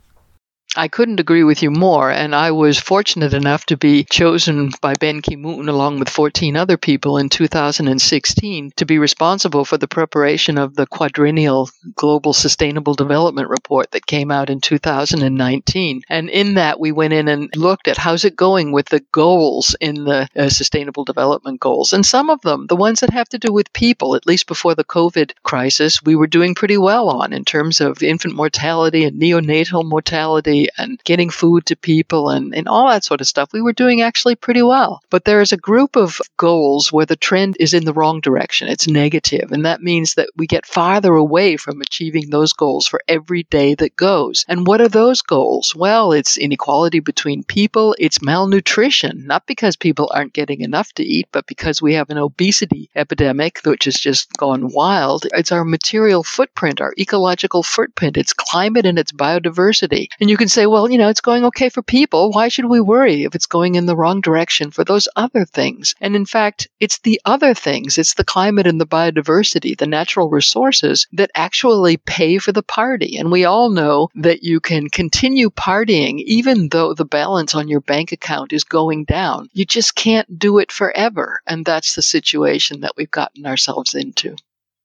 I 0.78 0.88
couldn't 0.88 1.20
agree 1.20 1.44
with 1.44 1.64
you 1.64 1.72
more, 1.72 2.12
and 2.12 2.36
I 2.36 2.52
was 2.52 2.78
fortunate 2.78 3.34
enough 3.34 3.66
to 3.66 3.76
be 3.76 4.04
chosen 4.04 4.72
by 4.80 4.94
Ban 4.94 5.24
Ki-moon, 5.24 5.68
along 5.68 5.98
with 5.98 6.08
14 6.08 6.56
other 6.56 6.78
people, 6.78 7.18
in 7.18 7.30
2016 7.30 8.72
to 8.76 8.86
be 8.86 9.00
responsible 9.00 9.66
for 9.66 9.80
the 9.80 9.88
preparation 9.88 10.60
of 10.60 10.76
the 10.76 10.86
quadrennial 10.86 11.72
Global 11.96 12.32
Sustainable 12.32 12.94
Development 12.94 13.50
Report 13.50 13.90
that 13.90 14.06
came 14.06 14.30
out 14.30 14.52
in 14.52 14.62
2019. 14.62 16.04
And 16.10 16.30
in 16.30 16.54
that, 16.54 16.80
we 16.80 16.92
went 16.92 17.14
in 17.14 17.28
and 17.28 17.50
looked 17.56 17.88
at 17.88 17.98
how's 17.98 18.24
it 18.24 18.36
going 18.36 18.72
with 18.72 18.90
the 18.90 19.04
goals 19.12 19.76
in 19.82 20.04
the 20.04 20.30
uh, 20.36 20.50
Sustainable 20.50 21.06
Development 21.06 21.60
Goals. 21.60 21.92
And 21.92 22.06
some 22.06 22.30
of 22.30 22.42
them, 22.42 22.68
the 22.68 22.76
ones 22.76 23.00
that 23.00 23.10
have 23.10 23.30
to 23.30 23.40
do 23.40 23.52
with 23.52 23.74
people, 23.74 24.16
at 24.16 24.28
least 24.28 24.46
before 24.46 24.76
the 24.76 24.86
COVID 24.86 25.32
crisis, 25.42 26.04
we 26.04 26.16
were 26.16 26.28
doing 26.28 26.54
pretty 26.54 26.78
well 26.78 27.10
on 27.10 27.34
in 27.34 27.46
terms 27.46 27.82
of 27.82 28.04
infant 28.04 28.36
mortality 28.36 29.04
and 29.04 29.20
neonatal 29.20 29.84
mortality 29.84 30.67
and 30.78 31.02
getting 31.04 31.30
food 31.30 31.66
to 31.66 31.76
people 31.76 32.30
and, 32.30 32.54
and 32.56 32.68
all 32.68 32.88
that 32.88 33.04
sort 33.04 33.22
of 33.22 33.28
stuff, 33.28 33.54
we 33.54 33.62
were 33.62 33.74
doing 33.74 34.02
actually 34.02 34.36
pretty 34.36 34.62
well. 34.62 35.02
But 35.10 35.26
there 35.26 35.42
is 35.42 35.52
a 35.52 35.58
group 35.58 35.96
of 35.96 36.20
goals 36.38 36.92
where 36.92 37.06
the 37.06 37.16
trend 37.16 37.58
is 37.60 37.74
in 37.74 37.86
the 37.86 37.94
wrong 37.94 38.22
direction. 38.22 38.68
It's 38.68 38.88
negative, 38.88 39.52
and 39.52 39.66
that 39.66 39.82
means 39.82 40.16
that 40.16 40.30
we 40.36 40.48
get 40.48 40.66
farther 40.66 41.14
away 41.16 41.58
from 41.58 41.82
achieving 41.82 42.30
those 42.30 42.54
goals 42.54 42.88
for 42.88 43.02
every 43.08 43.44
day 43.44 43.76
that 43.76 43.96
goes. 43.96 44.46
And 44.48 44.68
what 44.68 44.82
are 44.82 44.88
those 44.88 45.22
goals? 45.22 45.76
Well, 45.76 46.12
it's 46.12 46.38
inequality 46.38 47.00
between 47.00 47.44
people, 47.44 47.96
it's 48.00 48.22
malnutrition, 48.22 49.26
not 49.26 49.46
because 49.46 49.76
people 49.76 50.12
aren't 50.14 50.34
getting 50.34 50.62
enough 50.62 50.94
to 50.94 51.04
eat, 51.04 51.28
but 51.32 51.48
because 51.48 51.82
we 51.82 51.94
have 51.94 52.10
an 52.10 52.18
obesity 52.18 52.90
epidemic 52.96 53.60
which 53.64 53.86
has 53.86 54.00
just 54.00 54.34
gone 54.38 54.72
wild. 54.74 55.26
It's 55.34 55.52
our 55.52 55.66
material 55.66 56.24
footprint, 56.24 56.82
our 56.82 56.94
ecological 56.98 57.64
footprint, 57.64 58.18
it's 58.18 58.34
climate 58.34 58.86
and 58.86 59.00
it's 59.00 59.12
biodiversity. 59.12 60.08
And 60.20 60.30
you 60.30 60.38
can 60.38 60.47
say, 60.52 60.66
well, 60.66 60.90
you 60.90 60.98
know, 60.98 61.10
it's 61.10 61.22
going 61.22 61.46
okay 61.46 61.70
for 61.70 61.82
people. 61.82 62.32
Why 62.32 62.48
should 62.48 62.66
we 62.66 62.82
worry 62.82 63.24
if 63.24 63.36
it's 63.36 63.46
going 63.46 63.76
in 63.76 63.86
the 63.86 63.96
wrong 63.96 64.22
direction 64.22 64.72
for 64.72 64.84
those 64.84 65.08
other 65.16 65.46
things? 65.46 65.96
And 66.02 66.16
in 66.16 66.26
fact, 66.26 66.68
it's 66.80 67.00
the 67.00 67.20
other 67.26 67.54
things, 67.54 67.98
it's 67.98 68.16
the 68.16 68.24
climate 68.24 68.68
and 68.68 68.80
the 68.80 68.86
biodiversity, 68.86 69.78
the 69.78 69.88
natural 69.88 70.30
resources 70.30 71.08
that 71.14 71.32
actually 71.36 71.98
pay 71.98 72.38
for 72.38 72.52
the 72.52 72.64
party. 72.64 73.18
And 73.18 73.32
we 73.32 73.46
all 73.46 73.70
know 73.70 74.10
that 74.16 74.44
you 74.44 74.60
can 74.60 74.90
continue 74.90 75.50
partying 75.50 76.20
even 76.26 76.70
though 76.70 76.94
the 76.94 77.06
balance 77.06 77.56
on 77.56 77.68
your 77.68 77.82
bank 77.82 78.12
account 78.12 78.54
is 78.54 78.64
going 78.64 79.06
down. 79.06 79.50
You 79.54 79.66
just 79.66 79.96
can't 79.96 80.38
do 80.38 80.60
it 80.60 80.72
forever. 80.72 81.42
And 81.48 81.66
that's 81.66 81.96
the 81.96 82.02
situation 82.02 82.82
that 82.82 82.94
we've 82.98 83.12
gotten 83.12 83.46
ourselves 83.46 83.96
into. 83.96 84.36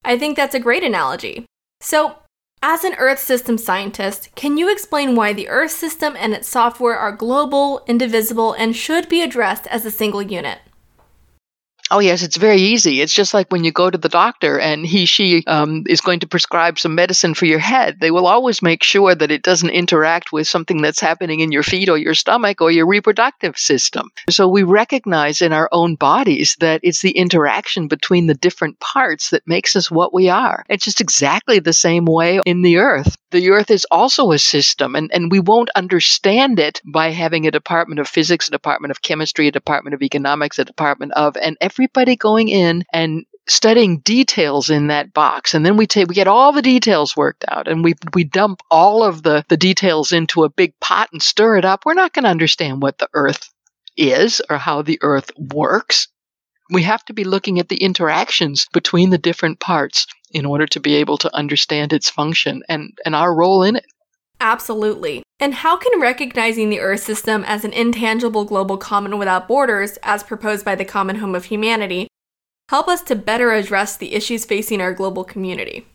I 0.05 0.19
think 0.19 0.37
that's 0.37 0.55
a 0.55 0.61
great 0.61 0.83
analogy. 0.83 1.47
So, 1.81 2.17
as 2.63 2.85
an 2.85 2.95
Earth 2.95 3.19
system 3.19 3.59
scientist, 3.59 4.29
can 4.37 4.57
you 4.57 4.71
explain 4.71 5.17
why 5.17 5.33
the 5.33 5.49
Earth 5.49 5.73
system 5.73 6.15
and 6.17 6.33
its 6.33 6.49
software 6.49 6.97
are 6.97 7.11
global, 7.11 7.83
indivisible, 7.89 8.53
and 8.53 8.77
should 8.77 9.09
be 9.09 9.21
addressed 9.21 9.67
as 9.67 9.85
a 9.85 9.91
single 9.91 10.23
unit? 10.23 10.61
Oh, 11.93 11.99
yes, 11.99 12.23
it's 12.23 12.39
very 12.39 12.57
easy. 12.57 13.03
It's 13.03 13.13
just 13.13 13.35
like 13.35 13.49
when 13.51 13.65
you 13.65 13.71
go 13.71 13.91
to 13.91 13.99
the 13.99 14.09
doctor 14.09 14.59
and 14.59 14.87
he, 14.87 15.05
she 15.05 15.45
um, 15.47 15.85
is 15.87 16.01
going 16.01 16.21
to 16.21 16.27
prescribe 16.27 16.79
some 16.79 16.95
medicine 16.95 17.35
for 17.35 17.45
your 17.45 17.59
head. 17.59 18.01
They 18.01 18.11
will 18.11 18.27
always 18.27 18.63
make 18.63 18.83
sure 18.83 19.15
that 19.15 19.31
it 19.31 19.43
doesn't 19.43 19.69
interact 19.69 20.33
with 20.33 20.49
something 20.49 20.81
that's 20.81 21.01
happening 21.01 21.41
in 21.41 21.53
your 21.53 21.63
feet 21.63 21.91
or 21.91 21.99
your 21.99 22.15
stomach 22.15 22.63
or 22.63 22.71
your 22.71 22.87
reproductive 22.87 23.59
system. 23.59 24.09
So 24.31 24.49
we 24.49 24.63
recognize 24.63 25.43
in 25.43 25.53
our 25.53 25.69
own 25.71 25.97
bodies 25.97 26.57
that 26.61 26.81
it's 26.83 27.03
the 27.03 27.11
interaction 27.11 27.89
between 27.89 28.27
the 28.27 28.35
different 28.35 28.81
parts 28.81 29.29
that 29.29 29.47
makes 29.47 29.77
us 29.77 29.91
what 29.91 30.15
we 30.15 30.31
are. 30.31 30.65
It's 30.71 30.87
just 30.87 31.03
exactly 31.03 31.59
the 31.59 31.75
same 31.75 32.07
way 32.07 32.41
in 32.47 32.63
the 32.63 32.79
earth. 32.79 33.19
The 33.33 33.51
earth 33.51 33.71
is 33.71 33.87
also 33.91 34.31
a 34.31 34.39
system, 34.39 34.95
and, 34.95 35.11
and 35.13 35.31
we 35.31 35.41
won't 35.41 35.71
understand 35.75 36.59
it 36.59 36.83
by 36.85 37.09
having 37.11 37.47
a 37.47 37.51
department 37.51 37.99
of 37.99 38.07
physics, 38.07 38.49
a 38.49 38.51
department 38.51 38.91
of 38.91 39.01
chemistry, 39.01 39.49
a 39.49 39.53
department 39.53 39.95
of 39.95 40.03
economics, 40.03 40.59
a 40.59 40.67
department 40.67 41.13
of, 41.13 41.35
and 41.39 41.57
every 41.63 41.82
everybody 41.83 42.15
going 42.15 42.49
in 42.49 42.85
and 42.93 43.25
studying 43.49 43.99
details 43.99 44.71
in 44.71 44.87
that 44.87 45.13
box. 45.13 45.53
And 45.53 45.67
then 45.67 45.77
we 45.77 45.87
take 45.87 46.09
we 46.09 46.15
get 46.15 46.29
all 46.29 46.53
the 46.53 46.63
details 46.63 47.17
worked 47.17 47.45
out 47.49 47.67
and 47.67 47.83
we 47.83 47.95
we 48.15 48.23
dump 48.23 48.61
all 48.71 49.03
of 49.03 49.25
the 49.25 49.45
the 49.49 49.57
details 49.57 50.13
into 50.13 50.45
a 50.45 50.49
big 50.49 50.79
pot 50.81 51.09
and 51.13 51.21
stir 51.21 51.57
it 51.57 51.65
up. 51.65 51.85
We're 51.85 51.95
not 51.95 52.13
going 52.13 52.23
to 52.23 52.31
understand 52.31 52.83
what 52.83 52.99
the 52.99 53.09
earth 53.15 53.51
is 53.97 54.41
or 54.49 54.59
how 54.59 54.83
the 54.83 54.99
earth 55.03 55.31
works. 55.37 56.07
We 56.71 56.85
have 56.85 57.05
to 57.07 57.13
be 57.13 57.25
looking 57.25 57.59
at 57.59 57.69
the 57.69 57.83
interactions 57.83 58.67
between 58.73 59.11
the 59.11 59.19
different 59.19 59.59
parts 59.59 60.07
in 60.31 60.47
order 60.47 60.67
to 60.69 60.81
be 60.81 60.95
able 60.95 61.19
to 61.19 61.37
understand 61.37 61.93
its 61.93 62.09
function 62.09 62.63
and 62.69 62.97
and 63.05 63.17
our 63.17 63.35
role 63.35 63.65
in 63.65 63.75
it 63.75 63.87
Absolutely. 64.43 65.23
And 65.39 65.55
how 65.55 65.77
can 65.77 66.01
recognizing 66.01 66.69
the 66.69 66.81
Earth 66.81 67.05
system 67.05 67.45
as 67.47 67.65
an 67.65 67.73
intangible 67.73 68.45
global 68.45 68.77
common 68.77 69.17
without 69.17 69.47
borders, 69.47 69.99
as 70.03 70.25
proposed 70.25 70.65
by 70.65 70.75
the 70.75 70.85
Common 70.85 71.17
Home 71.17 71.37
of 71.37 71.45
Humanity, 71.45 72.09
help 72.69 72.89
us 72.89 73.03
to 73.03 73.15
better 73.15 73.53
address 73.53 73.97
the 73.97 74.15
issues 74.15 74.45
facing 74.45 74.81
our 74.81 74.93
global 74.93 75.23
community? 75.23 75.87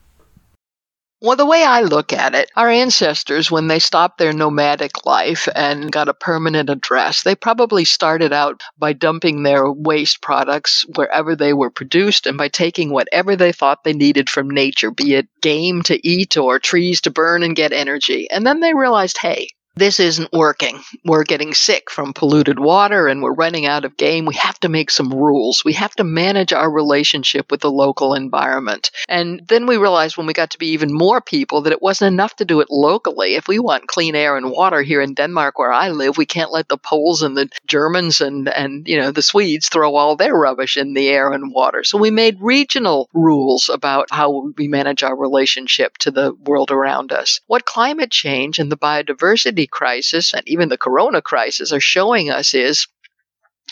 Well, 1.19 1.36
the 1.36 1.45
way 1.47 1.63
I 1.63 1.82
look 1.82 2.13
at 2.13 2.36
it, 2.36 2.51
our 2.56 2.69
ancestors, 2.69 3.49
when 3.51 3.67
they 3.67 3.80
stopped 3.80 4.17
their 4.19 4.34
nomadic 4.34 5.06
life 5.06 5.47
and 5.56 5.91
got 5.91 6.10
a 6.10 6.13
permanent 6.13 6.69
address, 6.69 7.23
they 7.23 7.36
probably 7.36 7.86
started 7.86 8.34
out 8.34 8.62
by 8.77 8.93
dumping 8.93 9.41
their 9.41 9.71
waste 9.71 10.21
products 10.21 10.86
wherever 10.95 11.36
they 11.36 11.53
were 11.53 11.71
produced 11.71 12.27
and 12.27 12.38
by 12.38 12.49
taking 12.49 12.91
whatever 12.91 13.36
they 13.36 13.51
thought 13.51 13.84
they 13.84 13.93
needed 13.93 14.30
from 14.30 14.49
nature, 14.49 14.91
be 14.91 15.15
it 15.15 15.27
game 15.41 15.82
to 15.84 16.08
eat 16.08 16.38
or 16.38 16.60
trees 16.60 17.01
to 17.01 17.12
burn 17.12 17.41
and 17.41 17.56
get 17.56 17.73
energy. 17.73 18.30
And 18.30 18.45
then 18.45 18.60
they 18.60 18.75
realized, 18.75 19.17
hey, 19.19 19.49
this 19.78 20.00
isn't 20.00 20.34
working. 20.34 20.80
We're 21.06 21.24
getting 21.24 21.54
sick 21.54 21.90
from 21.92 22.13
polluted 22.13 22.60
water 22.60 23.08
and 23.08 23.22
we're 23.22 23.34
running 23.34 23.66
out 23.66 23.86
of 23.86 23.98
game. 23.98 24.26
We 24.26 24.36
have 24.36 24.60
to 24.62 24.70
make 24.70 24.90
some 24.90 25.13
rules. 25.13 25.63
We 25.63 25.74
have 25.74 25.96
to 25.96 26.04
manage 26.04 26.54
our 26.54 26.70
relationship 26.70 27.52
with 27.52 27.62
the 27.62 27.72
local 27.72 28.13
environment. 28.13 28.92
And 29.08 29.42
then 29.48 29.68
we 29.68 29.78
realized 29.78 30.18
when 30.18 30.28
we 30.28 30.34
got 30.34 30.52
to 30.52 30.58
be 30.58 30.70
even 30.70 30.94
more 30.94 31.22
people 31.22 31.62
that 31.62 31.74
it 31.74 31.82
wasn't 31.82 32.13
enough 32.13 32.36
to 32.38 32.46
do 32.46 32.60
it 32.60 32.70
locally. 32.72 33.36
If 33.36 33.48
we 33.48 33.60
want 33.60 33.88
clean 33.88 34.16
air 34.16 34.36
and 34.36 34.52
water 34.52 34.82
here 34.82 35.02
in 35.02 35.13
Denmark 35.13 35.60
where 35.60 35.72
I 35.72 35.90
live, 35.90 36.18
we 36.18 36.26
can't 36.26 36.52
let 36.52 36.70
the 36.70 36.78
Poles 36.78 37.22
and 37.22 37.38
the 37.38 37.50
Germans 37.68 38.22
and, 38.22 38.50
and 38.50 38.88
you 38.88 38.98
know, 38.98 39.12
the 39.12 39.22
Swedes 39.22 39.70
throw 39.70 39.96
all 39.96 40.16
their 40.16 40.34
rubbish 40.34 40.78
in 40.78 40.94
the 40.94 41.10
air 41.10 41.32
and 41.32 41.54
water. 41.54 41.84
So 41.84 41.98
we 41.98 42.12
made 42.12 42.38
regional 42.42 43.10
rules 43.13 43.70
about 43.70 44.10
how 44.12 44.52
we 44.58 44.68
manage 44.68 45.04
our 45.04 45.16
relationship 45.16 45.98
to 46.00 46.12
the 46.12 46.34
world 46.34 46.72
around 46.72 47.12
us. 47.12 47.40
What 47.48 47.66
climate 47.66 48.12
change 48.12 48.60
and 48.60 48.72
the 48.72 48.78
biodiversity 48.78 49.66
crisis 49.67 50.34
and 50.34 50.43
even 50.47 50.69
the 50.69 50.77
corona 50.77 51.21
crisis 51.21 51.71
are 51.71 51.80
showing 51.80 52.30
us 52.30 52.53
is 52.53 52.88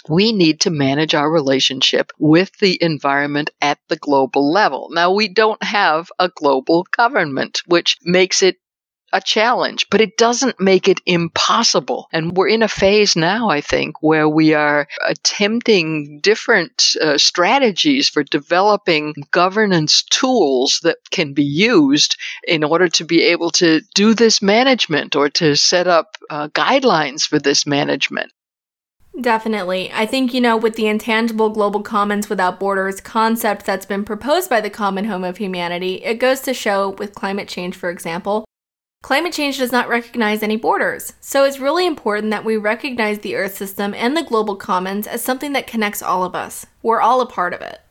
we 0.09 0.31
need 0.31 0.59
to 0.61 0.69
manage 0.69 1.15
our 1.15 1.31
relationship 1.31 2.11
with 2.19 2.51
the 2.59 2.77
environment 2.81 3.49
at 3.61 3.79
the 3.87 3.95
global 3.95 4.51
level. 4.51 4.89
Now, 4.91 5.11
we 5.11 5.27
don't 5.27 5.61
have 5.63 6.11
a 6.19 6.29
global 6.29 6.85
government, 6.95 7.61
which 7.65 7.97
makes 8.03 8.43
it 8.43 8.57
a 9.15 9.21
challenge, 9.21 9.87
but 9.89 10.01
it 10.01 10.17
doesn't 10.17 10.59
make 10.59 10.89
it 10.89 10.99
impossible. 11.05 12.09
And 12.11 12.35
we're 12.35 12.49
in 12.49 12.61
a 12.61 12.67
phase 12.67 13.15
now, 13.15 13.49
I 13.49 13.61
think, 13.61 14.03
where 14.03 14.27
we 14.27 14.53
are 14.53 14.87
attempting 15.07 16.19
different 16.19 16.97
uh, 17.01 17.17
strategies 17.17 18.09
for 18.09 18.23
developing 18.23 19.13
governance 19.31 20.03
tools 20.03 20.81
that 20.83 20.97
can 21.11 21.33
be 21.33 21.43
used 21.45 22.17
in 22.45 22.63
order 22.63 22.89
to 22.89 23.05
be 23.05 23.23
able 23.23 23.51
to 23.51 23.79
do 23.93 24.13
this 24.13 24.41
management 24.41 25.15
or 25.15 25.29
to 25.29 25.55
set 25.55 25.87
up 25.87 26.17
uh, 26.29 26.49
guidelines 26.49 27.21
for 27.21 27.39
this 27.39 27.65
management. 27.65 28.33
Definitely. 29.21 29.91
I 29.93 30.05
think, 30.05 30.33
you 30.33 30.41
know, 30.41 30.57
with 30.57 30.75
the 30.75 30.87
intangible 30.87 31.49
global 31.49 31.81
commons 31.81 32.29
without 32.29 32.59
borders 32.59 32.99
concept 32.99 33.65
that's 33.65 33.85
been 33.85 34.03
proposed 34.03 34.49
by 34.49 34.59
the 34.59 34.69
common 34.69 35.05
home 35.05 35.23
of 35.23 35.37
humanity, 35.37 36.03
it 36.03 36.15
goes 36.15 36.41
to 36.41 36.53
show 36.53 36.89
with 36.89 37.15
climate 37.15 37.47
change, 37.47 37.75
for 37.75 37.89
example, 37.89 38.44
Climate 39.05 39.33
change 39.33 39.59
does 39.59 39.71
not 39.71 39.87
recognize 39.87 40.41
any 40.41 40.57
borders, 40.57 41.13
so 41.21 41.43
it's 41.43 41.59
really 41.59 41.85
important 41.85 42.31
that 42.31 42.43
we 42.43 42.57
recognize 42.57 43.19
the 43.19 43.35
Earth 43.35 43.55
system 43.55 43.93
and 43.93 44.17
the 44.17 44.23
global 44.23 44.55
commons 44.55 45.05
as 45.05 45.21
something 45.21 45.53
that 45.53 45.67
connects 45.67 46.01
all 46.01 46.23
of 46.23 46.33
us. 46.33 46.65
We're 46.81 47.01
all 47.01 47.21
a 47.21 47.27
part 47.27 47.53
of 47.53 47.61
it. 47.61 47.81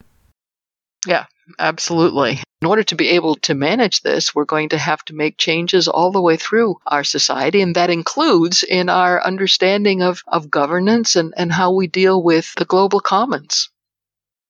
Yeah, 1.07 1.27
absolutely. 1.61 2.41
In 2.61 2.67
order 2.67 2.83
to 2.83 2.97
be 2.97 3.11
able 3.11 3.37
to 3.37 3.55
manage 3.55 4.01
this, 4.01 4.35
we're 4.35 4.45
going 4.45 4.71
to 4.71 4.77
have 4.77 5.05
to 5.05 5.15
make 5.15 5.39
changes 5.39 5.87
all 5.87 6.11
the 6.11 6.21
way 6.21 6.37
through 6.37 6.79
our 6.89 7.05
society, 7.05 7.61
and 7.61 7.77
that 7.77 7.91
includes 7.91 8.65
in 8.65 8.89
our 8.89 9.23
understanding 9.23 10.03
of, 10.03 10.21
of 10.27 10.51
governance 10.51 11.15
and, 11.15 11.33
and 11.37 11.53
how 11.53 11.71
we 11.73 11.87
deal 11.87 12.25
with 12.25 12.53
the 12.57 12.65
global 12.65 12.99
commons. 12.99 13.71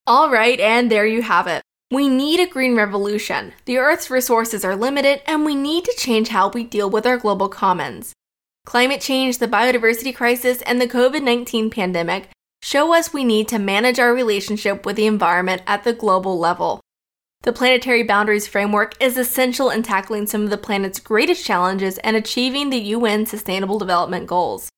All 0.07 0.31
right, 0.31 0.59
and 0.59 0.90
there 0.90 1.05
you 1.05 1.20
have 1.20 1.46
it. 1.46 1.62
We 1.94 2.09
need 2.09 2.40
a 2.40 2.46
green 2.48 2.74
revolution. 2.74 3.52
The 3.66 3.78
Earth's 3.78 4.11
resources 4.11 4.64
are 4.64 4.74
limited, 4.74 5.22
and 5.28 5.44
we 5.44 5.54
need 5.54 5.85
to 5.85 5.94
change 5.96 6.26
how 6.26 6.48
we 6.48 6.64
deal 6.64 6.90
with 6.90 7.07
our 7.07 7.16
global 7.16 7.48
commons. 7.48 8.12
Climate 8.66 9.00
change, 9.00 9.38
the 9.38 9.46
biodiversity 9.46 10.12
crisis, 10.12 10.61
and 10.62 10.80
the 10.80 10.88
COVID 10.88 11.22
19 11.22 11.70
pandemic 11.70 12.30
show 12.62 12.92
us 12.92 13.12
we 13.12 13.22
need 13.22 13.46
to 13.46 13.61
manage 13.61 14.00
our 14.00 14.12
relationship 14.12 14.85
with 14.85 14.96
the 14.96 15.07
environment 15.07 15.62
at 15.68 15.85
the 15.85 15.92
global 15.92 16.37
level. 16.37 16.80
The 17.42 17.52
Planetary 17.52 18.02
Boundaries 18.02 18.48
Framework 18.48 19.00
is 19.00 19.16
essential 19.16 19.70
in 19.70 19.85
tackling 19.85 20.26
some 20.26 20.42
of 20.42 20.50
the 20.50 20.59
planet's 20.59 20.98
greatest 20.98 21.46
challenges 21.46 21.98
and 21.98 22.16
achieving 22.16 22.70
the 22.70 22.80
UN 22.96 23.24
Sustainable 23.24 23.78
Development 23.78 24.26
Goals. 24.26 24.68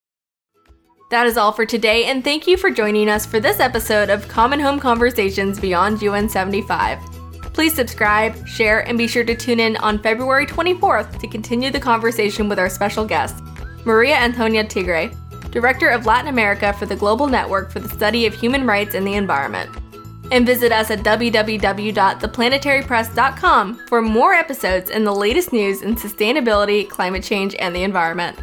That 1.09 1.25
is 1.25 1.37
all 1.37 1.53
for 1.53 1.65
today, 1.65 2.03
and 2.05 2.21
thank 2.21 2.47
you 2.47 2.57
for 2.57 2.69
joining 2.69 3.09
us 3.09 3.25
for 3.25 3.39
this 3.39 3.61
episode 3.61 4.09
of 4.09 4.27
Common 4.27 4.59
Home 4.59 4.77
Conversations 4.77 5.57
Beyond 5.57 6.01
UN 6.01 6.27
75. 6.27 6.99
Please 7.53 7.73
subscribe, 7.73 8.45
share, 8.45 8.85
and 8.85 8.97
be 8.97 9.07
sure 9.07 9.23
to 9.23 9.33
tune 9.33 9.61
in 9.61 9.77
on 9.77 10.03
February 10.03 10.45
24th 10.45 11.17
to 11.17 11.27
continue 11.27 11.71
the 11.71 11.79
conversation 11.79 12.49
with 12.49 12.59
our 12.59 12.69
special 12.69 13.05
guest, 13.05 13.41
Maria 13.85 14.15
Antonia 14.15 14.65
Tigre, 14.65 15.09
Director 15.49 15.87
of 15.87 16.05
Latin 16.05 16.27
America 16.27 16.73
for 16.73 16.85
the 16.85 16.97
Global 16.97 17.27
Network 17.27 17.71
for 17.71 17.79
the 17.79 17.87
Study 17.87 18.25
of 18.25 18.33
Human 18.33 18.67
Rights 18.67 18.93
and 18.93 19.07
the 19.07 19.13
Environment. 19.13 19.69
And 20.33 20.45
visit 20.45 20.73
us 20.73 20.91
at 20.91 20.99
www.theplanetarypress.com 20.99 23.87
for 23.87 24.01
more 24.01 24.33
episodes 24.33 24.91
and 24.91 25.07
the 25.07 25.15
latest 25.15 25.53
news 25.53 25.83
in 25.83 25.95
sustainability, 25.95 26.89
climate 26.89 27.23
change, 27.23 27.55
and 27.59 27.73
the 27.73 27.83
environment. 27.83 28.37